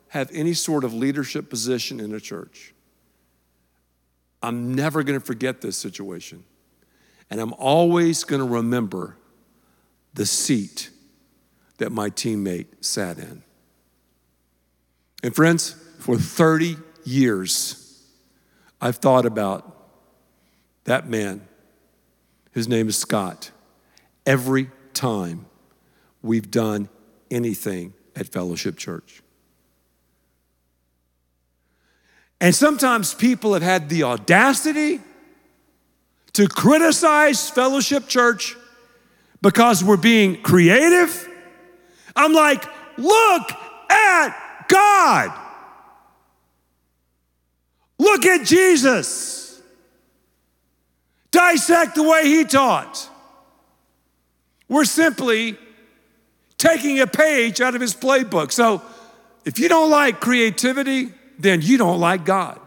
have 0.10 0.30
any 0.34 0.54
sort 0.54 0.84
of 0.84 0.94
leadership 0.94 1.50
position 1.50 2.00
in 2.00 2.14
a 2.14 2.20
church, 2.20 2.74
I'm 4.42 4.74
never 4.76 5.04
going 5.04 5.20
to 5.20 5.26
forget 5.26 5.62
this 5.62 5.78
situation. 5.78 6.44
And 7.30 7.42
I'm 7.42 7.54
always 7.54 8.24
going 8.24 8.42
to 8.42 8.48
remember 8.48 9.18
the 10.14 10.26
seat 10.26 10.90
that 11.78 11.92
my 11.92 12.10
teammate 12.10 12.68
sat 12.82 13.18
in. 13.18 13.44
And 15.24 15.36
friends, 15.36 15.76
for 16.00 16.18
30 16.18 16.78
years, 17.04 18.04
I've 18.82 18.98
thought 18.98 19.26
about 19.26 19.76
that 20.86 21.08
man. 21.08 21.48
His 22.52 22.68
name 22.68 22.88
is 22.88 22.98
Scott. 22.98 23.52
Every 24.26 24.70
time 24.94 25.46
we've 26.22 26.50
done 26.50 26.90
anything 27.30 27.94
at 28.16 28.28
Fellowship 28.28 28.78
Church. 28.78 29.22
And 32.42 32.54
sometimes 32.54 33.14
people 33.14 33.54
have 33.54 33.64
had 33.64 33.90
the 33.90 34.04
audacity 34.04 35.00
to 36.34 36.48
criticize 36.48 37.50
Fellowship 37.50 38.08
Church 38.08 38.56
because 39.42 39.84
we're 39.84 39.98
being 39.98 40.42
creative. 40.42 41.28
I'm 42.16 42.34
like, 42.34 42.64
look 42.98 43.52
at 43.90 44.66
God. 44.68 45.45
Look 47.98 48.26
at 48.26 48.46
Jesus. 48.46 49.62
Dissect 51.32 51.96
the 51.96 52.04
way 52.04 52.28
he 52.28 52.46
taught. 52.46 53.10
We're 54.68 54.86
simply 54.86 55.58
taking 56.58 57.00
a 57.00 57.08
page 57.08 57.62
out 57.62 57.76
of 57.76 57.82
his 57.82 57.94
playbook. 57.94 58.52
So 58.52 58.82
if 59.46 59.60
you 59.60 59.70
don't 59.70 59.92
like 59.92 60.20
creativity, 60.20 61.10
then 61.38 61.62
you 61.62 61.78
don't 61.78 62.00
like 62.00 62.26
God. 62.26 62.60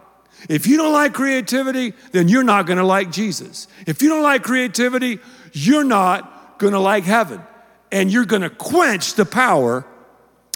If 0.48 0.66
you 0.66 0.76
don't 0.76 0.92
like 0.92 1.14
creativity, 1.14 1.94
then 2.12 2.28
you're 2.28 2.44
not 2.44 2.66
gonna 2.66 2.84
like 2.84 3.10
Jesus. 3.10 3.66
If 3.86 4.02
you 4.02 4.08
don't 4.08 4.22
like 4.22 4.42
creativity, 4.42 5.18
you're 5.52 5.84
not 5.84 6.58
gonna 6.58 6.78
like 6.78 7.04
heaven. 7.04 7.42
And 7.90 8.12
you're 8.12 8.26
gonna 8.26 8.50
quench 8.50 9.14
the 9.14 9.24
power 9.24 9.84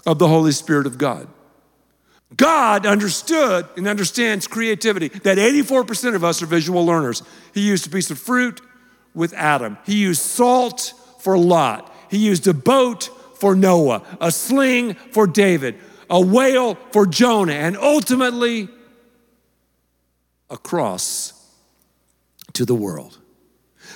of 0.05 0.19
the 0.19 0.27
Holy 0.27 0.51
Spirit 0.51 0.85
of 0.85 0.97
God. 0.97 1.27
God 2.35 2.85
understood 2.85 3.67
and 3.77 3.87
understands 3.87 4.47
creativity, 4.47 5.09
that 5.09 5.37
84% 5.37 6.15
of 6.15 6.23
us 6.23 6.41
are 6.41 6.45
visual 6.45 6.85
learners. 6.85 7.23
He 7.53 7.61
used 7.61 7.87
a 7.87 7.89
piece 7.89 8.11
of 8.11 8.17
fruit 8.17 8.61
with 9.13 9.33
Adam, 9.33 9.77
he 9.85 9.95
used 9.95 10.21
salt 10.21 10.93
for 11.19 11.37
Lot, 11.37 11.93
he 12.09 12.17
used 12.17 12.47
a 12.47 12.53
boat 12.53 13.09
for 13.39 13.55
Noah, 13.55 14.03
a 14.19 14.31
sling 14.31 14.95
for 15.11 15.27
David, 15.27 15.77
a 16.09 16.19
whale 16.19 16.75
for 16.91 17.05
Jonah, 17.05 17.53
and 17.53 17.77
ultimately 17.77 18.69
a 20.49 20.57
cross 20.57 21.33
to 22.53 22.65
the 22.65 22.75
world. 22.75 23.17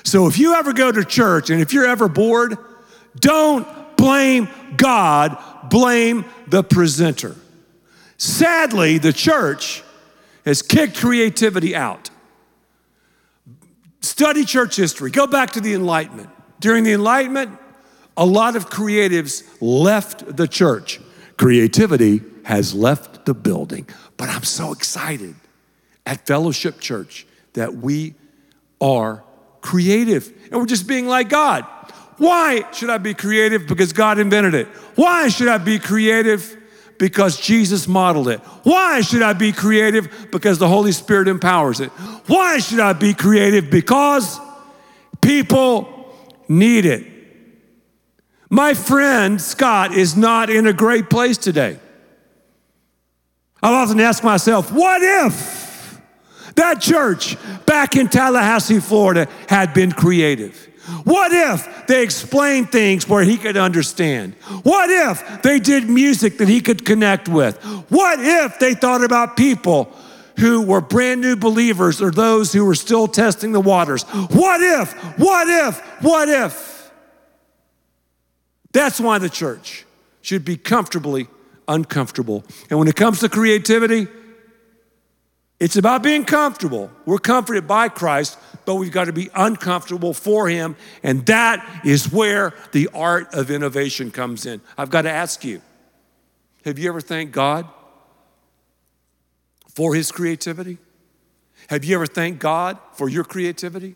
So 0.03 0.27
if 0.27 0.37
you 0.37 0.53
ever 0.53 0.73
go 0.73 0.91
to 0.91 1.03
church 1.03 1.49
and 1.49 1.61
if 1.61 1.73
you're 1.73 1.87
ever 1.87 2.07
bored, 2.07 2.57
don't 3.19 3.67
blame 3.97 4.47
God, 4.75 5.37
blame 5.69 6.25
the 6.47 6.63
presenter. 6.63 7.35
Sadly, 8.17 8.97
the 8.97 9.13
church 9.13 9.83
has 10.45 10.61
kicked 10.61 10.97
creativity 10.97 11.75
out. 11.75 12.09
Study 14.01 14.45
church 14.45 14.75
history. 14.75 15.11
Go 15.11 15.27
back 15.27 15.51
to 15.51 15.61
the 15.61 15.73
Enlightenment. 15.73 16.29
During 16.59 16.83
the 16.83 16.93
Enlightenment, 16.93 17.57
a 18.15 18.25
lot 18.25 18.55
of 18.55 18.69
creatives 18.69 19.43
left 19.61 20.35
the 20.35 20.47
church. 20.47 20.99
Creativity 21.37 22.21
has 22.45 22.73
left 22.73 23.25
the 23.25 23.33
building. 23.33 23.87
But 24.15 24.29
I'm 24.29 24.43
so 24.43 24.71
excited 24.71 25.35
at 26.05 26.25
Fellowship 26.25 26.79
Church 26.79 27.27
that 27.53 27.75
we 27.75 28.15
are 28.81 29.23
creative 29.61 30.31
and 30.51 30.59
we're 30.59 30.65
just 30.65 30.87
being 30.87 31.07
like 31.07 31.29
God. 31.29 31.63
Why 32.17 32.63
should 32.71 32.89
I 32.89 32.97
be 32.97 33.13
creative? 33.13 33.67
Because 33.67 33.93
God 33.93 34.17
invented 34.17 34.55
it. 34.55 34.67
Why 34.95 35.27
should 35.27 35.49
I 35.49 35.59
be 35.59 35.77
creative? 35.77 36.57
Because 36.99 37.39
Jesus 37.39 37.87
modeled 37.87 38.27
it. 38.27 38.39
Why 38.63 39.01
should 39.01 39.21
I 39.21 39.33
be 39.33 39.51
creative? 39.51 40.29
Because 40.31 40.57
the 40.57 40.67
Holy 40.67 40.91
Spirit 40.91 41.27
empowers 41.27 41.79
it. 41.79 41.89
Why 42.27 42.57
should 42.59 42.79
I 42.79 42.93
be 42.93 43.13
creative? 43.13 43.69
Because 43.69 44.39
people 45.21 46.15
need 46.47 46.85
it. 46.85 47.05
My 48.49 48.73
friend 48.73 49.41
Scott 49.41 49.93
is 49.93 50.15
not 50.15 50.49
in 50.49 50.67
a 50.67 50.73
great 50.73 51.09
place 51.09 51.37
today. 51.37 51.79
I've 53.61 53.73
often 53.73 53.99
asked 53.99 54.23
myself, 54.23 54.71
what 54.71 55.01
if 55.01 56.01
that 56.55 56.79
church 56.79 57.35
back 57.65 57.95
in 57.95 58.07
Tallahassee, 58.07 58.79
Florida 58.79 59.27
had 59.49 59.73
been 59.73 59.91
creative? 59.91 60.69
What 61.03 61.31
if 61.33 61.87
they 61.87 62.01
explained 62.01 62.71
things 62.71 63.07
where 63.07 63.23
he 63.23 63.37
could 63.37 63.57
understand? 63.57 64.35
What 64.63 64.89
if 64.89 65.41
they 65.41 65.59
did 65.59 65.89
music 65.89 66.37
that 66.37 66.47
he 66.47 66.61
could 66.61 66.85
connect 66.85 67.27
with? 67.27 67.61
What 67.89 68.19
if 68.21 68.59
they 68.59 68.73
thought 68.73 69.03
about 69.03 69.35
people 69.35 69.91
who 70.39 70.61
were 70.61 70.79
brand 70.79 71.19
new 71.19 71.35
believers 71.35 72.01
or 72.01 72.11
those 72.11 72.53
who 72.53 72.63
were 72.63 72.75
still 72.75 73.07
testing 73.07 73.51
the 73.51 73.59
waters? 73.59 74.03
What 74.03 74.61
if? 74.61 74.93
What 75.19 75.49
if? 75.49 75.79
What 76.01 76.29
if? 76.29 76.91
That's 78.71 78.99
why 78.99 79.17
the 79.17 79.29
church 79.29 79.85
should 80.21 80.45
be 80.45 80.55
comfortably 80.55 81.27
uncomfortable. 81.67 82.45
And 82.69 82.79
when 82.79 82.87
it 82.87 82.95
comes 82.95 83.19
to 83.19 83.29
creativity, 83.29 84.07
it's 85.59 85.75
about 85.75 86.03
being 86.03 86.23
comfortable. 86.23 86.91
We're 87.05 87.17
comforted 87.17 87.67
by 87.67 87.89
Christ, 87.89 88.37
but 88.65 88.75
we've 88.75 88.91
got 88.91 89.05
to 89.05 89.13
be 89.13 89.29
uncomfortable 89.33 90.13
for 90.13 90.47
Him. 90.47 90.75
And 91.01 91.25
that 91.25 91.81
is 91.83 92.11
where 92.11 92.53
the 92.73 92.89
art 92.93 93.33
of 93.33 93.49
innovation 93.49 94.11
comes 94.11 94.45
in. 94.45 94.61
I've 94.77 94.91
got 94.91 95.03
to 95.03 95.11
ask 95.11 95.43
you 95.43 95.61
have 96.63 96.77
you 96.77 96.89
ever 96.89 97.01
thanked 97.01 97.33
God 97.33 97.67
for 99.73 99.95
His 99.95 100.11
creativity? 100.11 100.77
Have 101.69 101.83
you 101.83 101.95
ever 101.95 102.05
thanked 102.05 102.39
God 102.39 102.77
for 102.93 103.09
your 103.09 103.23
creativity? 103.23 103.95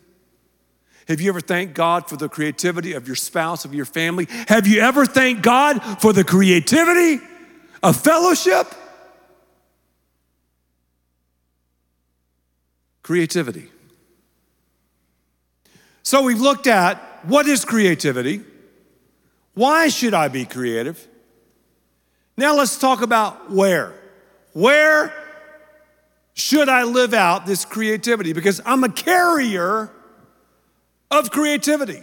Have 1.08 1.20
you 1.20 1.30
ever 1.30 1.40
thanked 1.40 1.74
God 1.74 2.08
for 2.08 2.16
the 2.16 2.28
creativity 2.28 2.92
of 2.92 3.06
your 3.06 3.16
spouse, 3.16 3.64
of 3.64 3.74
your 3.74 3.84
family? 3.84 4.26
Have 4.48 4.66
you 4.66 4.80
ever 4.80 5.04
thanked 5.04 5.42
God 5.42 5.80
for 6.00 6.12
the 6.12 6.24
creativity 6.24 7.20
of 7.82 7.96
fellowship? 7.96 8.72
Creativity. 13.02 13.68
So 16.02 16.22
we've 16.22 16.40
looked 16.40 16.66
at 16.66 17.24
what 17.24 17.46
is 17.46 17.64
creativity? 17.64 18.42
Why 19.54 19.88
should 19.88 20.14
I 20.14 20.28
be 20.28 20.44
creative? 20.44 21.06
Now 22.36 22.56
let's 22.56 22.78
talk 22.78 23.02
about 23.02 23.50
where. 23.50 23.94
Where 24.52 25.14
should 26.34 26.68
I 26.68 26.84
live 26.84 27.14
out 27.14 27.46
this 27.46 27.64
creativity? 27.64 28.32
Because 28.32 28.60
I'm 28.64 28.84
a 28.84 28.88
carrier 28.88 29.90
of 31.10 31.30
creativity. 31.30 32.02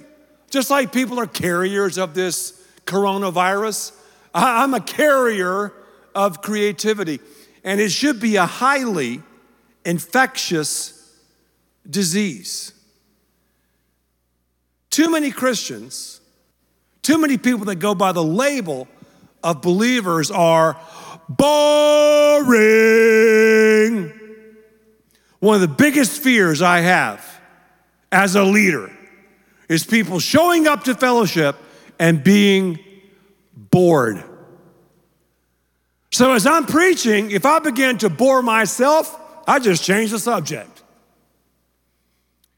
Just 0.49 0.69
like 0.69 0.91
people 0.91 1.19
are 1.19 1.27
carriers 1.27 1.97
of 1.97 2.13
this 2.13 2.53
coronavirus, 2.85 3.93
I'm 4.33 4.73
a 4.73 4.81
carrier 4.81 5.73
of 6.15 6.41
creativity. 6.41 7.19
And 7.63 7.79
it 7.81 7.91
should 7.91 8.19
be 8.19 8.35
a 8.35 8.45
highly 8.45 9.21
infectious 9.85 11.17
disease. 11.89 12.73
Too 14.89 15.09
many 15.11 15.31
Christians, 15.31 16.21
too 17.01 17.17
many 17.17 17.37
people 17.37 17.65
that 17.65 17.75
go 17.75 17.95
by 17.95 18.11
the 18.11 18.23
label 18.23 18.87
of 19.43 19.61
believers 19.61 20.31
are 20.31 20.77
boring. 21.29 22.59
One 25.39 25.55
of 25.55 25.61
the 25.61 25.67
biggest 25.67 26.21
fears 26.21 26.61
I 26.61 26.79
have 26.79 27.25
as 28.11 28.35
a 28.35 28.43
leader 28.43 28.91
is 29.69 29.85
people 29.85 30.19
showing 30.19 30.67
up 30.67 30.83
to 30.85 30.95
fellowship 30.95 31.55
and 31.99 32.23
being 32.23 32.79
bored. 33.55 34.23
So, 36.11 36.33
as 36.33 36.47
I'm 36.47 36.65
preaching, 36.65 37.31
if 37.31 37.45
I 37.45 37.59
begin 37.59 37.99
to 37.99 38.09
bore 38.09 38.41
myself, 38.41 39.18
I 39.49 39.57
just 39.57 39.83
changed 39.83 40.13
the 40.13 40.19
subject. 40.19 40.83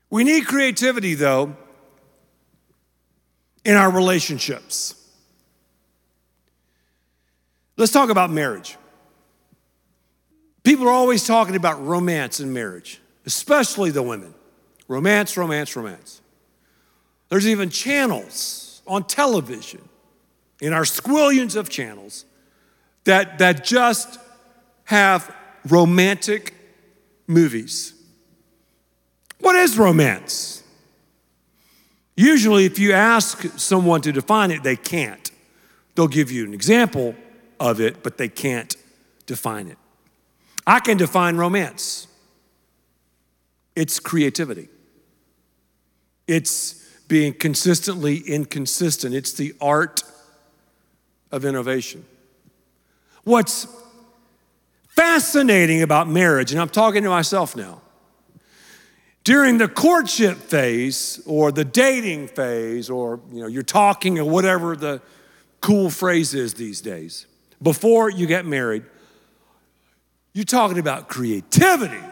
We 0.10 0.26
need 0.26 0.46
creativity, 0.46 1.14
though, 1.14 1.56
in 3.64 3.78
our 3.78 3.90
relationships. 3.90 4.96
Let's 7.78 7.94
talk 7.94 8.10
about 8.10 8.30
marriage. 8.30 8.76
People 10.64 10.86
are 10.90 10.92
always 10.92 11.26
talking 11.26 11.56
about 11.56 11.82
romance 11.82 12.42
in 12.42 12.52
marriage, 12.52 13.00
especially 13.26 13.92
the 13.92 14.04
women. 14.04 14.34
Romance, 14.90 15.38
romance, 15.38 15.74
romance. 15.78 16.20
There's 17.30 17.48
even 17.48 17.70
channels 17.70 18.82
on 18.86 19.06
television, 19.06 19.88
in 20.60 20.74
our 20.74 20.84
squillions 20.84 21.56
of 21.56 21.70
channels, 21.70 22.26
that, 23.06 23.40
that 23.40 23.64
just 23.64 24.20
have 24.84 25.34
romantic 25.70 26.56
movies. 27.32 27.94
What 29.40 29.56
is 29.56 29.78
romance? 29.78 30.64
Usually, 32.16 32.66
if 32.66 32.78
you 32.78 32.94
ask 32.94 33.44
someone 33.58 34.02
to 34.02 34.12
define 34.12 34.52
it, 34.52 34.64
they 34.64 34.76
can't. 34.76 35.32
They'll 35.96 36.08
give 36.08 36.32
you 36.32 36.46
an 36.46 36.54
example 36.54 37.16
of 37.60 37.80
it, 37.80 38.04
but 38.04 38.18
they 38.18 38.30
can't 38.30 38.76
define 39.26 39.68
it. 39.68 39.78
I 40.68 40.80
can 40.80 40.98
define 40.98 41.38
romance 41.38 42.08
it's 43.76 44.00
creativity, 44.00 44.68
it's 46.28 46.76
being 47.08 47.34
consistently 47.34 48.18
inconsistent, 48.18 49.16
it's 49.16 49.34
the 49.34 49.54
art 49.60 50.04
of 51.32 51.46
innovation. 51.46 52.06
What's 53.24 53.68
fascinating 54.96 55.82
about 55.82 56.08
marriage, 56.08 56.52
and 56.52 56.62
I'm 56.62 56.70
talking 56.70 57.04
to 57.04 57.10
myself 57.10 57.56
now, 57.56 57.82
during 59.24 59.58
the 59.58 59.68
courtship 59.68 60.38
phase 60.38 61.22
or 61.26 61.52
the 61.52 61.66
dating 61.66 62.28
phase, 62.28 62.90
or 62.90 63.20
you 63.32 63.42
know, 63.42 63.48
you're 63.48 63.64
talking 63.64 64.18
or 64.20 64.26
whatever 64.26 64.76
the 64.76 65.02
cool 65.60 65.90
phrase 65.90 66.34
is 66.34 66.56
these 66.56 66.82
days, 66.82 67.28
before 67.62 68.10
you 68.10 68.26
get 68.26 68.46
married, 68.46 68.84
you're 70.34 70.46
talking 70.46 70.80
about 70.80 71.08
creativity. 71.08 72.04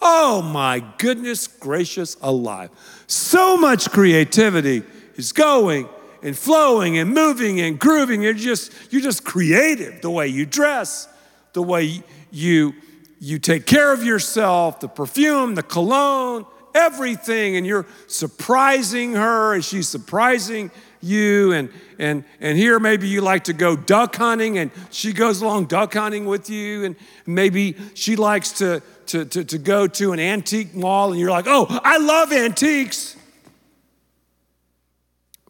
Oh 0.00 0.42
my 0.42 0.84
goodness 0.98 1.46
gracious 1.46 2.16
alive. 2.22 2.70
So 3.06 3.56
much 3.56 3.90
creativity 3.90 4.82
is 5.14 5.32
going 5.32 5.88
and 6.22 6.36
flowing 6.36 6.98
and 6.98 7.14
moving 7.14 7.60
and 7.60 7.78
grooving. 7.78 8.22
You're 8.22 8.34
just, 8.34 8.72
you're 8.90 9.02
just 9.02 9.22
creative 9.22 10.00
the 10.02 10.10
way 10.10 10.26
you 10.26 10.44
dress, 10.44 11.06
the 11.52 11.62
way 11.62 12.02
you, 12.30 12.74
you 13.20 13.38
take 13.38 13.66
care 13.66 13.92
of 13.92 14.02
yourself, 14.02 14.80
the 14.80 14.88
perfume, 14.88 15.54
the 15.54 15.62
cologne, 15.62 16.46
everything. 16.74 17.56
And 17.56 17.66
you're 17.66 17.86
surprising 18.06 19.14
her 19.14 19.54
and 19.54 19.64
she's 19.64 19.88
surprising 19.88 20.70
you. 21.00 21.52
And, 21.52 21.70
and, 21.98 22.24
and 22.40 22.56
here 22.56 22.78
maybe 22.78 23.08
you 23.08 23.20
like 23.20 23.44
to 23.44 23.52
go 23.52 23.76
duck 23.76 24.16
hunting 24.16 24.58
and 24.58 24.70
she 24.90 25.12
goes 25.12 25.42
along 25.42 25.66
duck 25.66 25.94
hunting 25.94 26.26
with 26.26 26.48
you. 26.48 26.84
And 26.84 26.96
maybe 27.26 27.76
she 27.94 28.16
likes 28.16 28.52
to, 28.52 28.82
to, 29.06 29.24
to, 29.24 29.44
to 29.44 29.58
go 29.58 29.86
to 29.86 30.12
an 30.12 30.20
antique 30.20 30.74
mall 30.74 31.10
and 31.10 31.20
you're 31.20 31.30
like, 31.30 31.46
oh, 31.46 31.66
I 31.84 31.98
love 31.98 32.32
antiques. 32.32 33.16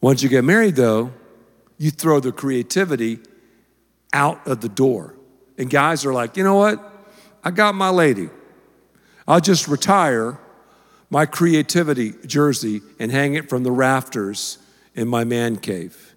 Once 0.00 0.20
you 0.20 0.28
get 0.28 0.42
married, 0.42 0.74
though, 0.74 1.12
you 1.78 1.92
throw 1.92 2.18
the 2.18 2.32
creativity 2.32 3.20
out 4.12 4.44
of 4.48 4.60
the 4.60 4.68
door. 4.68 5.14
And 5.62 5.70
guys 5.70 6.04
are 6.04 6.12
like, 6.12 6.36
you 6.36 6.42
know 6.42 6.56
what? 6.56 6.82
I 7.44 7.52
got 7.52 7.76
my 7.76 7.88
lady. 7.88 8.30
I'll 9.28 9.40
just 9.40 9.68
retire 9.68 10.36
my 11.08 11.24
creativity 11.24 12.14
jersey 12.26 12.82
and 12.98 13.12
hang 13.12 13.34
it 13.34 13.48
from 13.48 13.62
the 13.62 13.70
rafters 13.70 14.58
in 14.96 15.06
my 15.06 15.22
man 15.22 15.56
cave. 15.56 16.16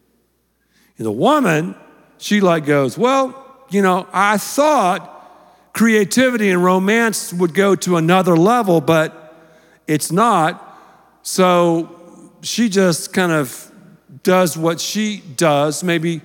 And 0.98 1.06
the 1.06 1.12
woman, 1.12 1.76
she 2.18 2.42
like 2.42 2.66
goes, 2.66 2.98
well, 2.98 3.66
you 3.70 3.84
know, 3.84 4.08
I 4.12 4.40
thought 4.40 5.12
creativity 5.74 6.50
and 6.50 6.64
romance 6.64 7.32
would 7.32 7.54
go 7.54 7.76
to 7.76 7.98
another 7.98 8.36
level, 8.36 8.82
but 8.82 9.54
it's 9.86 10.12
not. 10.12 10.76
So 11.22 12.32
she 12.42 12.68
just 12.68 13.14
kind 13.14 13.32
of 13.32 13.72
does 14.24 14.58
what 14.58 14.82
she 14.82 15.22
does. 15.36 15.84
Maybe 15.84 16.24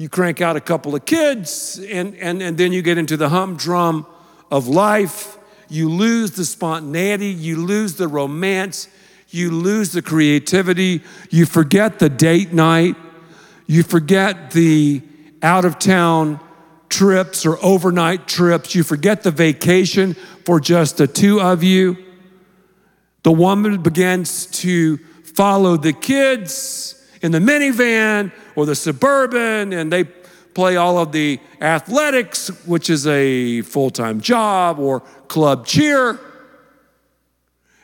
you 0.00 0.08
crank 0.08 0.40
out 0.40 0.56
a 0.56 0.62
couple 0.62 0.94
of 0.94 1.04
kids, 1.04 1.78
and, 1.90 2.16
and, 2.16 2.40
and 2.40 2.56
then 2.56 2.72
you 2.72 2.80
get 2.80 2.96
into 2.96 3.18
the 3.18 3.28
humdrum 3.28 4.06
of 4.50 4.66
life. 4.66 5.36
You 5.68 5.90
lose 5.90 6.30
the 6.30 6.46
spontaneity, 6.46 7.26
you 7.26 7.56
lose 7.56 7.96
the 7.96 8.08
romance, 8.08 8.88
you 9.28 9.50
lose 9.50 9.92
the 9.92 10.00
creativity, 10.00 11.02
you 11.28 11.44
forget 11.44 11.98
the 11.98 12.08
date 12.08 12.50
night, 12.50 12.96
you 13.66 13.82
forget 13.82 14.52
the 14.52 15.02
out 15.42 15.66
of 15.66 15.78
town 15.78 16.40
trips 16.88 17.44
or 17.44 17.62
overnight 17.62 18.26
trips, 18.26 18.74
you 18.74 18.82
forget 18.82 19.22
the 19.22 19.30
vacation 19.30 20.14
for 20.46 20.60
just 20.60 20.96
the 20.96 21.06
two 21.06 21.42
of 21.42 21.62
you. 21.62 21.98
The 23.22 23.32
woman 23.32 23.82
begins 23.82 24.46
to 24.62 24.96
follow 24.96 25.76
the 25.76 25.92
kids 25.92 26.96
in 27.20 27.32
the 27.32 27.38
minivan 27.38 28.32
or 28.60 28.66
the 28.66 28.74
suburban, 28.74 29.72
and 29.72 29.90
they 29.90 30.04
play 30.52 30.76
all 30.76 30.98
of 30.98 31.12
the 31.12 31.40
athletics, 31.62 32.48
which 32.66 32.90
is 32.90 33.06
a 33.06 33.62
full 33.62 33.88
time 33.88 34.20
job, 34.20 34.78
or 34.78 35.00
club 35.28 35.66
cheer. 35.66 36.20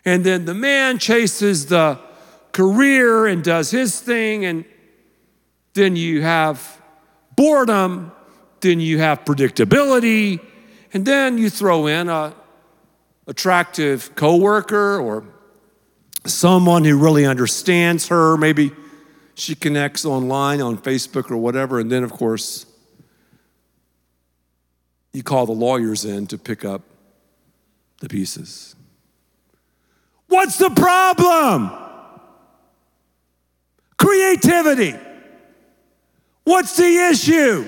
And 0.04 0.22
then 0.22 0.44
the 0.44 0.52
man 0.52 0.98
chases 0.98 1.66
the 1.66 1.98
career 2.52 3.26
and 3.26 3.42
does 3.42 3.70
his 3.70 3.98
thing. 4.00 4.44
And 4.44 4.66
then 5.72 5.96
you 5.96 6.20
have 6.20 6.80
boredom. 7.36 8.12
Then 8.60 8.78
you 8.78 8.98
have 8.98 9.24
predictability. 9.24 10.40
And 10.92 11.06
then 11.06 11.38
you 11.38 11.48
throw 11.48 11.86
in 11.86 12.10
a 12.10 12.34
attractive 13.26 14.14
coworker 14.14 15.00
or 15.00 15.24
someone 16.26 16.84
who 16.84 16.98
really 16.98 17.24
understands 17.24 18.08
her. 18.08 18.36
Maybe 18.36 18.72
she 19.36 19.54
connects 19.54 20.06
online 20.06 20.62
on 20.62 20.78
Facebook 20.78 21.30
or 21.30 21.36
whatever. 21.36 21.78
And 21.78 21.92
then, 21.92 22.02
of 22.02 22.10
course, 22.10 22.64
you 25.12 25.22
call 25.22 25.44
the 25.44 25.52
lawyers 25.52 26.06
in 26.06 26.26
to 26.28 26.38
pick 26.38 26.64
up 26.64 26.80
the 28.00 28.08
pieces. 28.08 28.74
What's 30.28 30.56
the 30.56 30.70
problem? 30.70 31.70
Creativity. 33.98 34.94
What's 36.44 36.76
the 36.76 37.10
issue? 37.10 37.66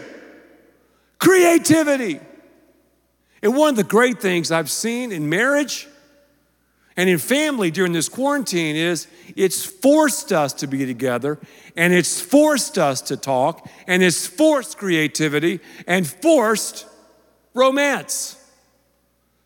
Creativity. 1.18 2.20
And 3.42 3.54
one 3.54 3.70
of 3.70 3.76
the 3.76 3.84
great 3.84 4.20
things 4.20 4.50
I've 4.50 4.70
seen 4.70 5.12
in 5.12 5.28
marriage 5.28 5.86
and 6.98 7.08
in 7.08 7.18
family 7.18 7.70
during 7.70 7.92
this 7.92 8.08
quarantine 8.08 8.74
is 8.74 9.06
it's 9.36 9.64
forced 9.64 10.32
us 10.32 10.52
to 10.54 10.66
be 10.66 10.84
together 10.84 11.38
and 11.76 11.94
it's 11.94 12.20
forced 12.20 12.76
us 12.76 13.00
to 13.02 13.16
talk 13.16 13.70
and 13.86 14.02
it's 14.02 14.26
forced 14.26 14.78
creativity 14.78 15.60
and 15.86 16.08
forced 16.08 16.86
romance. 17.54 18.36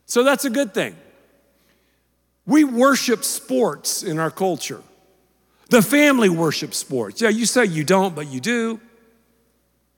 So 0.06 0.24
that's 0.24 0.46
a 0.46 0.50
good 0.50 0.72
thing. 0.72 0.96
We 2.46 2.64
worship 2.64 3.22
sports 3.22 4.02
in 4.02 4.18
our 4.18 4.30
culture. 4.30 4.82
The 5.68 5.82
family 5.82 6.30
worships 6.30 6.78
sports. 6.78 7.20
Yeah, 7.20 7.28
you 7.28 7.44
say 7.44 7.66
you 7.66 7.84
don't, 7.84 8.14
but 8.14 8.28
you 8.28 8.40
do. 8.40 8.80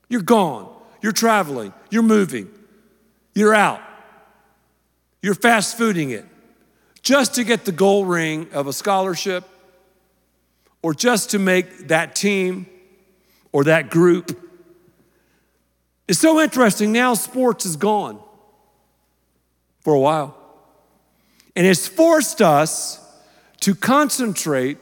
You're 0.09 0.21
gone. 0.23 0.69
You're 1.01 1.13
traveling. 1.13 1.71
You're 1.89 2.03
moving. 2.03 2.49
You're 3.33 3.55
out. 3.55 3.81
You're 5.21 5.35
fast 5.35 5.79
fooding 5.79 6.11
it 6.11 6.25
just 7.05 7.35
to 7.35 7.43
get 7.43 7.65
the 7.65 7.71
gold 7.71 8.09
ring 8.09 8.47
of 8.51 8.65
a 8.65 8.73
scholarship 8.73 9.43
or 10.81 10.91
just 10.91 11.29
to 11.29 11.39
make 11.39 11.87
that 11.87 12.15
team 12.15 12.65
or 13.51 13.63
that 13.63 13.91
group. 13.91 14.41
It's 16.07 16.17
so 16.17 16.41
interesting. 16.41 16.91
Now 16.91 17.13
sports 17.13 17.63
is 17.63 17.75
gone 17.75 18.19
for 19.81 19.93
a 19.93 19.99
while. 19.99 20.35
And 21.55 21.67
it's 21.67 21.87
forced 21.87 22.41
us 22.41 22.99
to 23.61 23.75
concentrate 23.75 24.79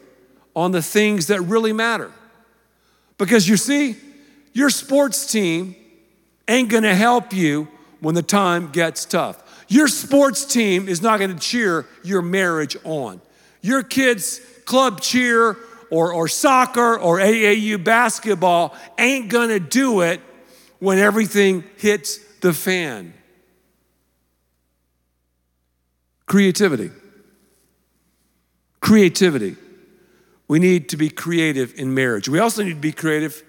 on 0.56 0.72
the 0.72 0.82
things 0.82 1.28
that 1.28 1.42
really 1.42 1.74
matter. 1.74 2.12
Because 3.18 3.50
you 3.50 3.58
see, 3.58 3.98
your 4.54 4.70
sports 4.70 5.30
team 5.30 5.76
ain't 6.48 6.70
gonna 6.70 6.96
help 6.96 7.34
you 7.34 7.68
when 8.00 8.16
the 8.16 8.24
time 8.24 8.72
gets 8.72 9.04
tough. 9.04 9.43
Your 9.68 9.88
sports 9.88 10.46
team 10.46 10.88
is 10.88 11.02
not 11.02 11.20
gonna 11.20 11.40
cheer 11.40 11.86
your 12.04 12.22
marriage 12.22 12.78
on. 12.84 13.22
Your 13.62 13.84
kids' 13.84 14.42
club 14.66 15.02
cheer 15.02 15.58
or, 15.90 16.14
or 16.14 16.28
soccer 16.28 16.98
or 16.98 17.20
AAU 17.20 17.84
basketball 17.84 18.76
ain't 18.98 19.30
gonna 19.30 19.60
do 19.60 20.02
it 20.02 20.22
when 20.80 20.98
everything 20.98 21.64
hits 21.78 22.18
the 22.42 22.54
fan. 22.54 23.14
Creativity. 26.26 26.92
Creativity. 28.80 29.56
We 30.48 30.60
need 30.60 30.90
to 30.90 30.98
be 30.98 31.10
creative 31.10 31.74
in 31.76 31.94
marriage. 31.94 32.28
We 32.28 32.40
also 32.40 32.64
need 32.64 32.74
to 32.74 32.76
be 32.76 32.92
creative 32.92 33.44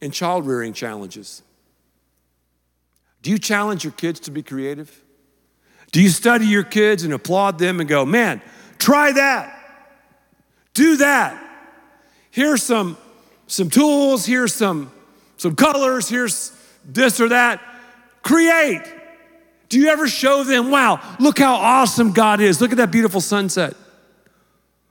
in 0.00 0.10
child 0.10 0.46
rearing 0.46 0.72
challenges. 0.72 1.42
Do 3.22 3.30
you 3.30 3.38
challenge 3.38 3.84
your 3.84 3.92
kids 3.92 4.20
to 4.20 4.30
be 4.30 4.42
creative? 4.42 5.02
Do 5.92 6.00
you 6.00 6.08
study 6.08 6.46
your 6.46 6.62
kids 6.62 7.02
and 7.02 7.12
applaud 7.12 7.58
them 7.58 7.80
and 7.80 7.88
go, 7.88 8.04
man, 8.04 8.40
try 8.78 9.12
that, 9.12 9.56
do 10.72 10.98
that? 10.98 11.46
Here's 12.30 12.62
some, 12.62 12.96
some 13.46 13.68
tools, 13.68 14.24
here's 14.24 14.54
some, 14.54 14.92
some 15.36 15.56
colors, 15.56 16.08
here's 16.08 16.56
this 16.84 17.20
or 17.20 17.30
that. 17.30 17.60
Create. 18.22 18.82
Do 19.68 19.78
you 19.78 19.88
ever 19.88 20.06
show 20.06 20.44
them, 20.44 20.70
wow, 20.70 21.00
look 21.18 21.38
how 21.38 21.54
awesome 21.54 22.12
God 22.12 22.40
is? 22.40 22.60
Look 22.60 22.70
at 22.70 22.76
that 22.78 22.92
beautiful 22.92 23.20
sunset. 23.20 23.74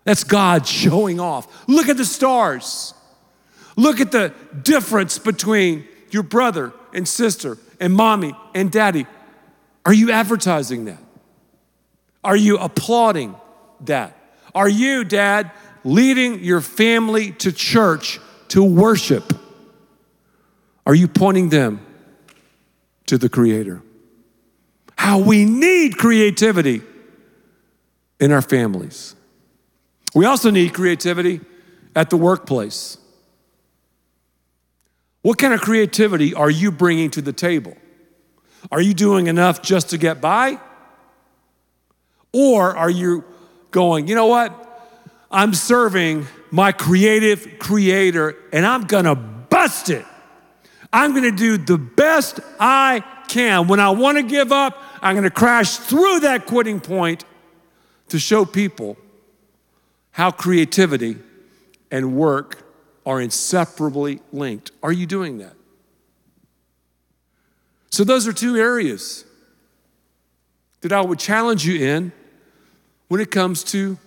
That's 0.04 0.24
God 0.24 0.68
showing 0.68 1.20
off. 1.20 1.68
Look 1.68 1.88
at 1.88 1.98
the 1.98 2.06
stars. 2.06 2.94
Look 3.76 4.02
at 4.02 4.12
the 4.12 4.34
difference 4.62 5.18
between 5.18 5.88
your 6.12 6.24
brother 6.24 6.74
and 6.94 7.08
sister 7.08 7.58
and 7.80 7.94
mommy 7.94 8.36
and 8.54 8.72
daddy. 8.72 9.06
Are 9.86 9.94
you 9.94 10.12
advertising 10.12 10.86
that? 10.86 11.02
Are 12.24 12.36
you 12.36 12.58
applauding 12.58 13.36
that? 13.82 14.16
Are 14.54 14.70
you, 14.70 15.04
dad, 15.04 15.52
leading 15.84 16.44
your 16.44 16.62
family 16.62 17.32
to 17.34 17.52
church 17.52 18.20
to 18.50 18.64
worship? 18.64 19.34
Are 20.86 20.96
you 20.96 21.08
pointing 21.08 21.50
them 21.50 21.86
to 23.06 23.18
the 23.18 23.30
Creator? 23.30 23.82
how 25.00 25.18
we 25.18 25.46
need 25.46 25.98
creativity 25.98 26.82
in 28.20 28.34
our 28.34 28.42
families. 28.42 29.16
We 30.14 30.26
also 30.26 30.52
need 30.52 30.74
creativity 30.74 31.40
at 31.96 32.10
the 32.10 32.18
workplace. 32.18 32.98
What 35.22 35.38
kind 35.38 35.54
of 35.54 35.62
creativity 35.62 36.34
are 36.34 36.50
you 36.50 36.72
bringing 36.72 37.10
to 37.12 37.22
the 37.22 37.34
table? 37.34 37.76
Are 38.72 38.82
you 38.82 38.94
doing 38.94 39.28
enough 39.28 39.62
just 39.62 39.90
to 39.90 39.98
get 39.98 40.22
by? 40.22 40.60
Or 42.34 42.76
are 42.76 42.90
you 42.90 43.26
going, 43.72 44.08
you 44.08 44.16
know 44.16 44.28
what? 44.28 44.66
I'm 45.32 45.54
serving 45.54 46.28
my 46.52 46.72
creative 46.72 47.60
creator 47.60 48.36
and 48.52 48.66
I'm 48.66 48.84
gonna 48.84 49.16
bust 49.16 49.90
it. 49.90 50.06
I'm 50.92 51.14
gonna 51.14 51.32
do 51.32 51.58
the 51.58 51.78
best 51.78 52.40
I 52.60 53.04
can. 53.28 53.68
When 53.68 53.80
I 53.80 53.92
wanna 53.92 54.24
give 54.24 54.52
up, 54.52 54.82
I'm 55.02 55.22
to 55.22 55.30
crash 55.30 55.78
through 55.78 56.22
that 56.22 56.46
quitting 56.46 56.80
point 56.80 57.26
to 58.10 58.20
show 58.20 58.46
people 58.46 58.98
how 60.12 60.32
creativity 60.32 61.18
and 61.92 62.16
work 62.16 62.69
are 63.10 63.20
inseparably 63.20 64.22
linked. 64.32 64.70
Are 64.84 64.92
you 64.92 65.08
doing 65.08 65.40
that? 65.40 65.54
So, 67.90 68.04
those 68.04 68.28
are 68.28 68.34
two 68.34 68.56
areas 68.56 69.26
that 70.82 70.92
I 70.92 71.02
would 71.02 71.18
challenge 71.18 71.66
you 71.66 71.84
in 71.84 72.12
when 73.08 73.20
it 73.20 73.32
comes 73.32 73.64
to 73.64 73.98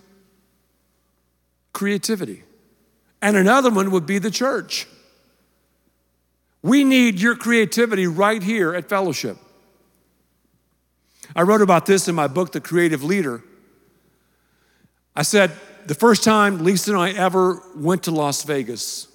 creativity. 1.73 2.43
And 3.21 3.35
another 3.35 3.69
one 3.69 3.91
would 3.91 4.05
be 4.05 4.19
the 4.19 4.31
church. 4.31 4.87
We 6.61 6.85
need 6.85 7.19
your 7.19 7.35
creativity 7.35 8.07
right 8.07 8.41
here 8.41 8.73
at 8.73 8.87
Fellowship. 8.87 9.35
I 11.35 11.41
wrote 11.41 11.61
about 11.61 11.85
this 11.85 12.07
in 12.07 12.15
my 12.15 12.27
book, 12.27 12.53
The 12.53 12.61
Creative 12.61 13.03
Leader. 13.03 13.43
I 15.13 15.23
said, 15.23 15.51
the 15.87 15.95
first 15.95 16.23
time 16.23 16.63
Lisa 16.63 16.91
and 16.91 16.99
I 16.99 17.11
ever 17.11 17.61
went 17.75 18.03
to 18.03 18.11
Las 18.11 18.43
Vegas, 18.43 19.07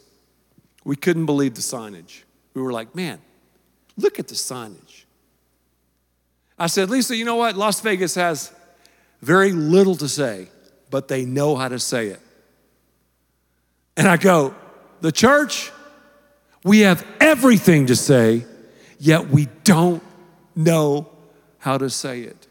we 0.85 0.96
couldn't 0.96 1.26
believe 1.26 1.54
the 1.54 1.61
signage. 1.61 2.22
We 2.54 2.62
were 2.62 2.72
like, 2.72 2.94
man, 2.94 3.20
look 3.96 4.18
at 4.18 4.28
the 4.28 4.35
signage. 4.35 5.04
I 6.59 6.66
said, 6.66 6.90
Lisa, 6.90 7.14
you 7.14 7.24
know 7.24 7.37
what? 7.37 7.57
Las 7.57 7.81
Vegas 7.81 8.14
has 8.16 8.52
very 9.22 9.52
little 9.52 9.94
to 9.96 10.09
say, 10.09 10.48
but 10.90 11.09
they 11.09 11.24
know 11.24 11.57
how 11.57 11.68
to 11.68 11.78
say 11.78 12.09
it. 12.09 12.20
And 13.96 14.09
I 14.09 14.16
go, 14.16 14.54
the 15.00 15.12
church, 15.12 15.70
we 16.64 16.81
have 16.81 17.07
everything 17.20 17.87
to 17.87 17.96
say, 17.96 18.44
yet 18.98 19.28
we 19.28 19.48
don't 19.64 20.02
know 20.57 21.09
how 21.59 21.78
to 21.78 21.90
say 21.90 22.22
it. 22.22 22.46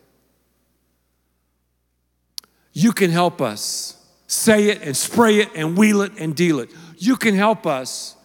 You 2.74 2.92
can 2.92 3.10
help 3.10 3.42
us 3.42 3.97
say 4.28 4.70
it 4.70 4.82
and 4.82 4.96
spray 4.96 5.40
it 5.40 5.50
and 5.56 5.78
wheel 5.78 6.02
it 6.02 6.12
and 6.20 6.36
deal 6.36 6.60
it. 6.60 6.70
You 6.98 7.16
can 7.16 7.36
help 7.36 7.66
us 7.66 8.16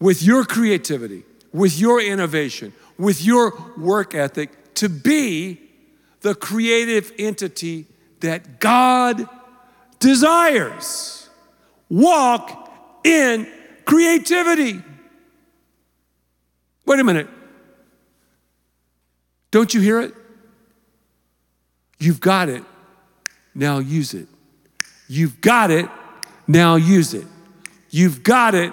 with 0.00 0.22
your 0.22 0.44
creativity, 0.44 1.24
with 1.52 1.78
your 1.78 2.00
innovation, 2.00 2.72
with 2.96 3.22
your 3.24 3.52
work 3.76 4.14
ethic 4.14 4.74
to 4.74 4.88
be 4.88 5.60
the 6.20 6.34
creative 6.34 7.12
entity 7.18 7.86
that 8.20 8.60
God 8.60 9.28
desires. 9.98 11.28
Walk 11.88 12.72
in 13.04 13.48
creativity. 13.84 14.82
Wait 16.86 17.00
a 17.00 17.04
minute. 17.04 17.28
Don't 19.50 19.72
you 19.72 19.80
hear 19.80 20.00
it? 20.00 20.14
You've 21.98 22.20
got 22.20 22.48
it 22.48 22.62
now 23.54 23.78
use 23.78 24.14
it. 24.14 24.28
You've 25.08 25.40
got 25.40 25.70
it, 25.70 25.88
now 26.46 26.76
use 26.76 27.14
it. 27.14 27.26
You've 27.90 28.22
got 28.22 28.54
it, 28.54 28.72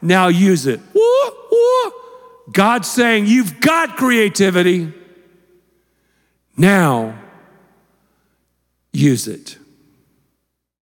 now 0.00 0.28
use 0.28 0.66
it. 0.66 0.80
Woo. 0.94 1.12
God's 2.52 2.88
saying, 2.88 3.26
You've 3.26 3.60
got 3.60 3.96
creativity, 3.96 4.92
now 6.56 7.18
use 8.92 9.26
it. 9.26 9.58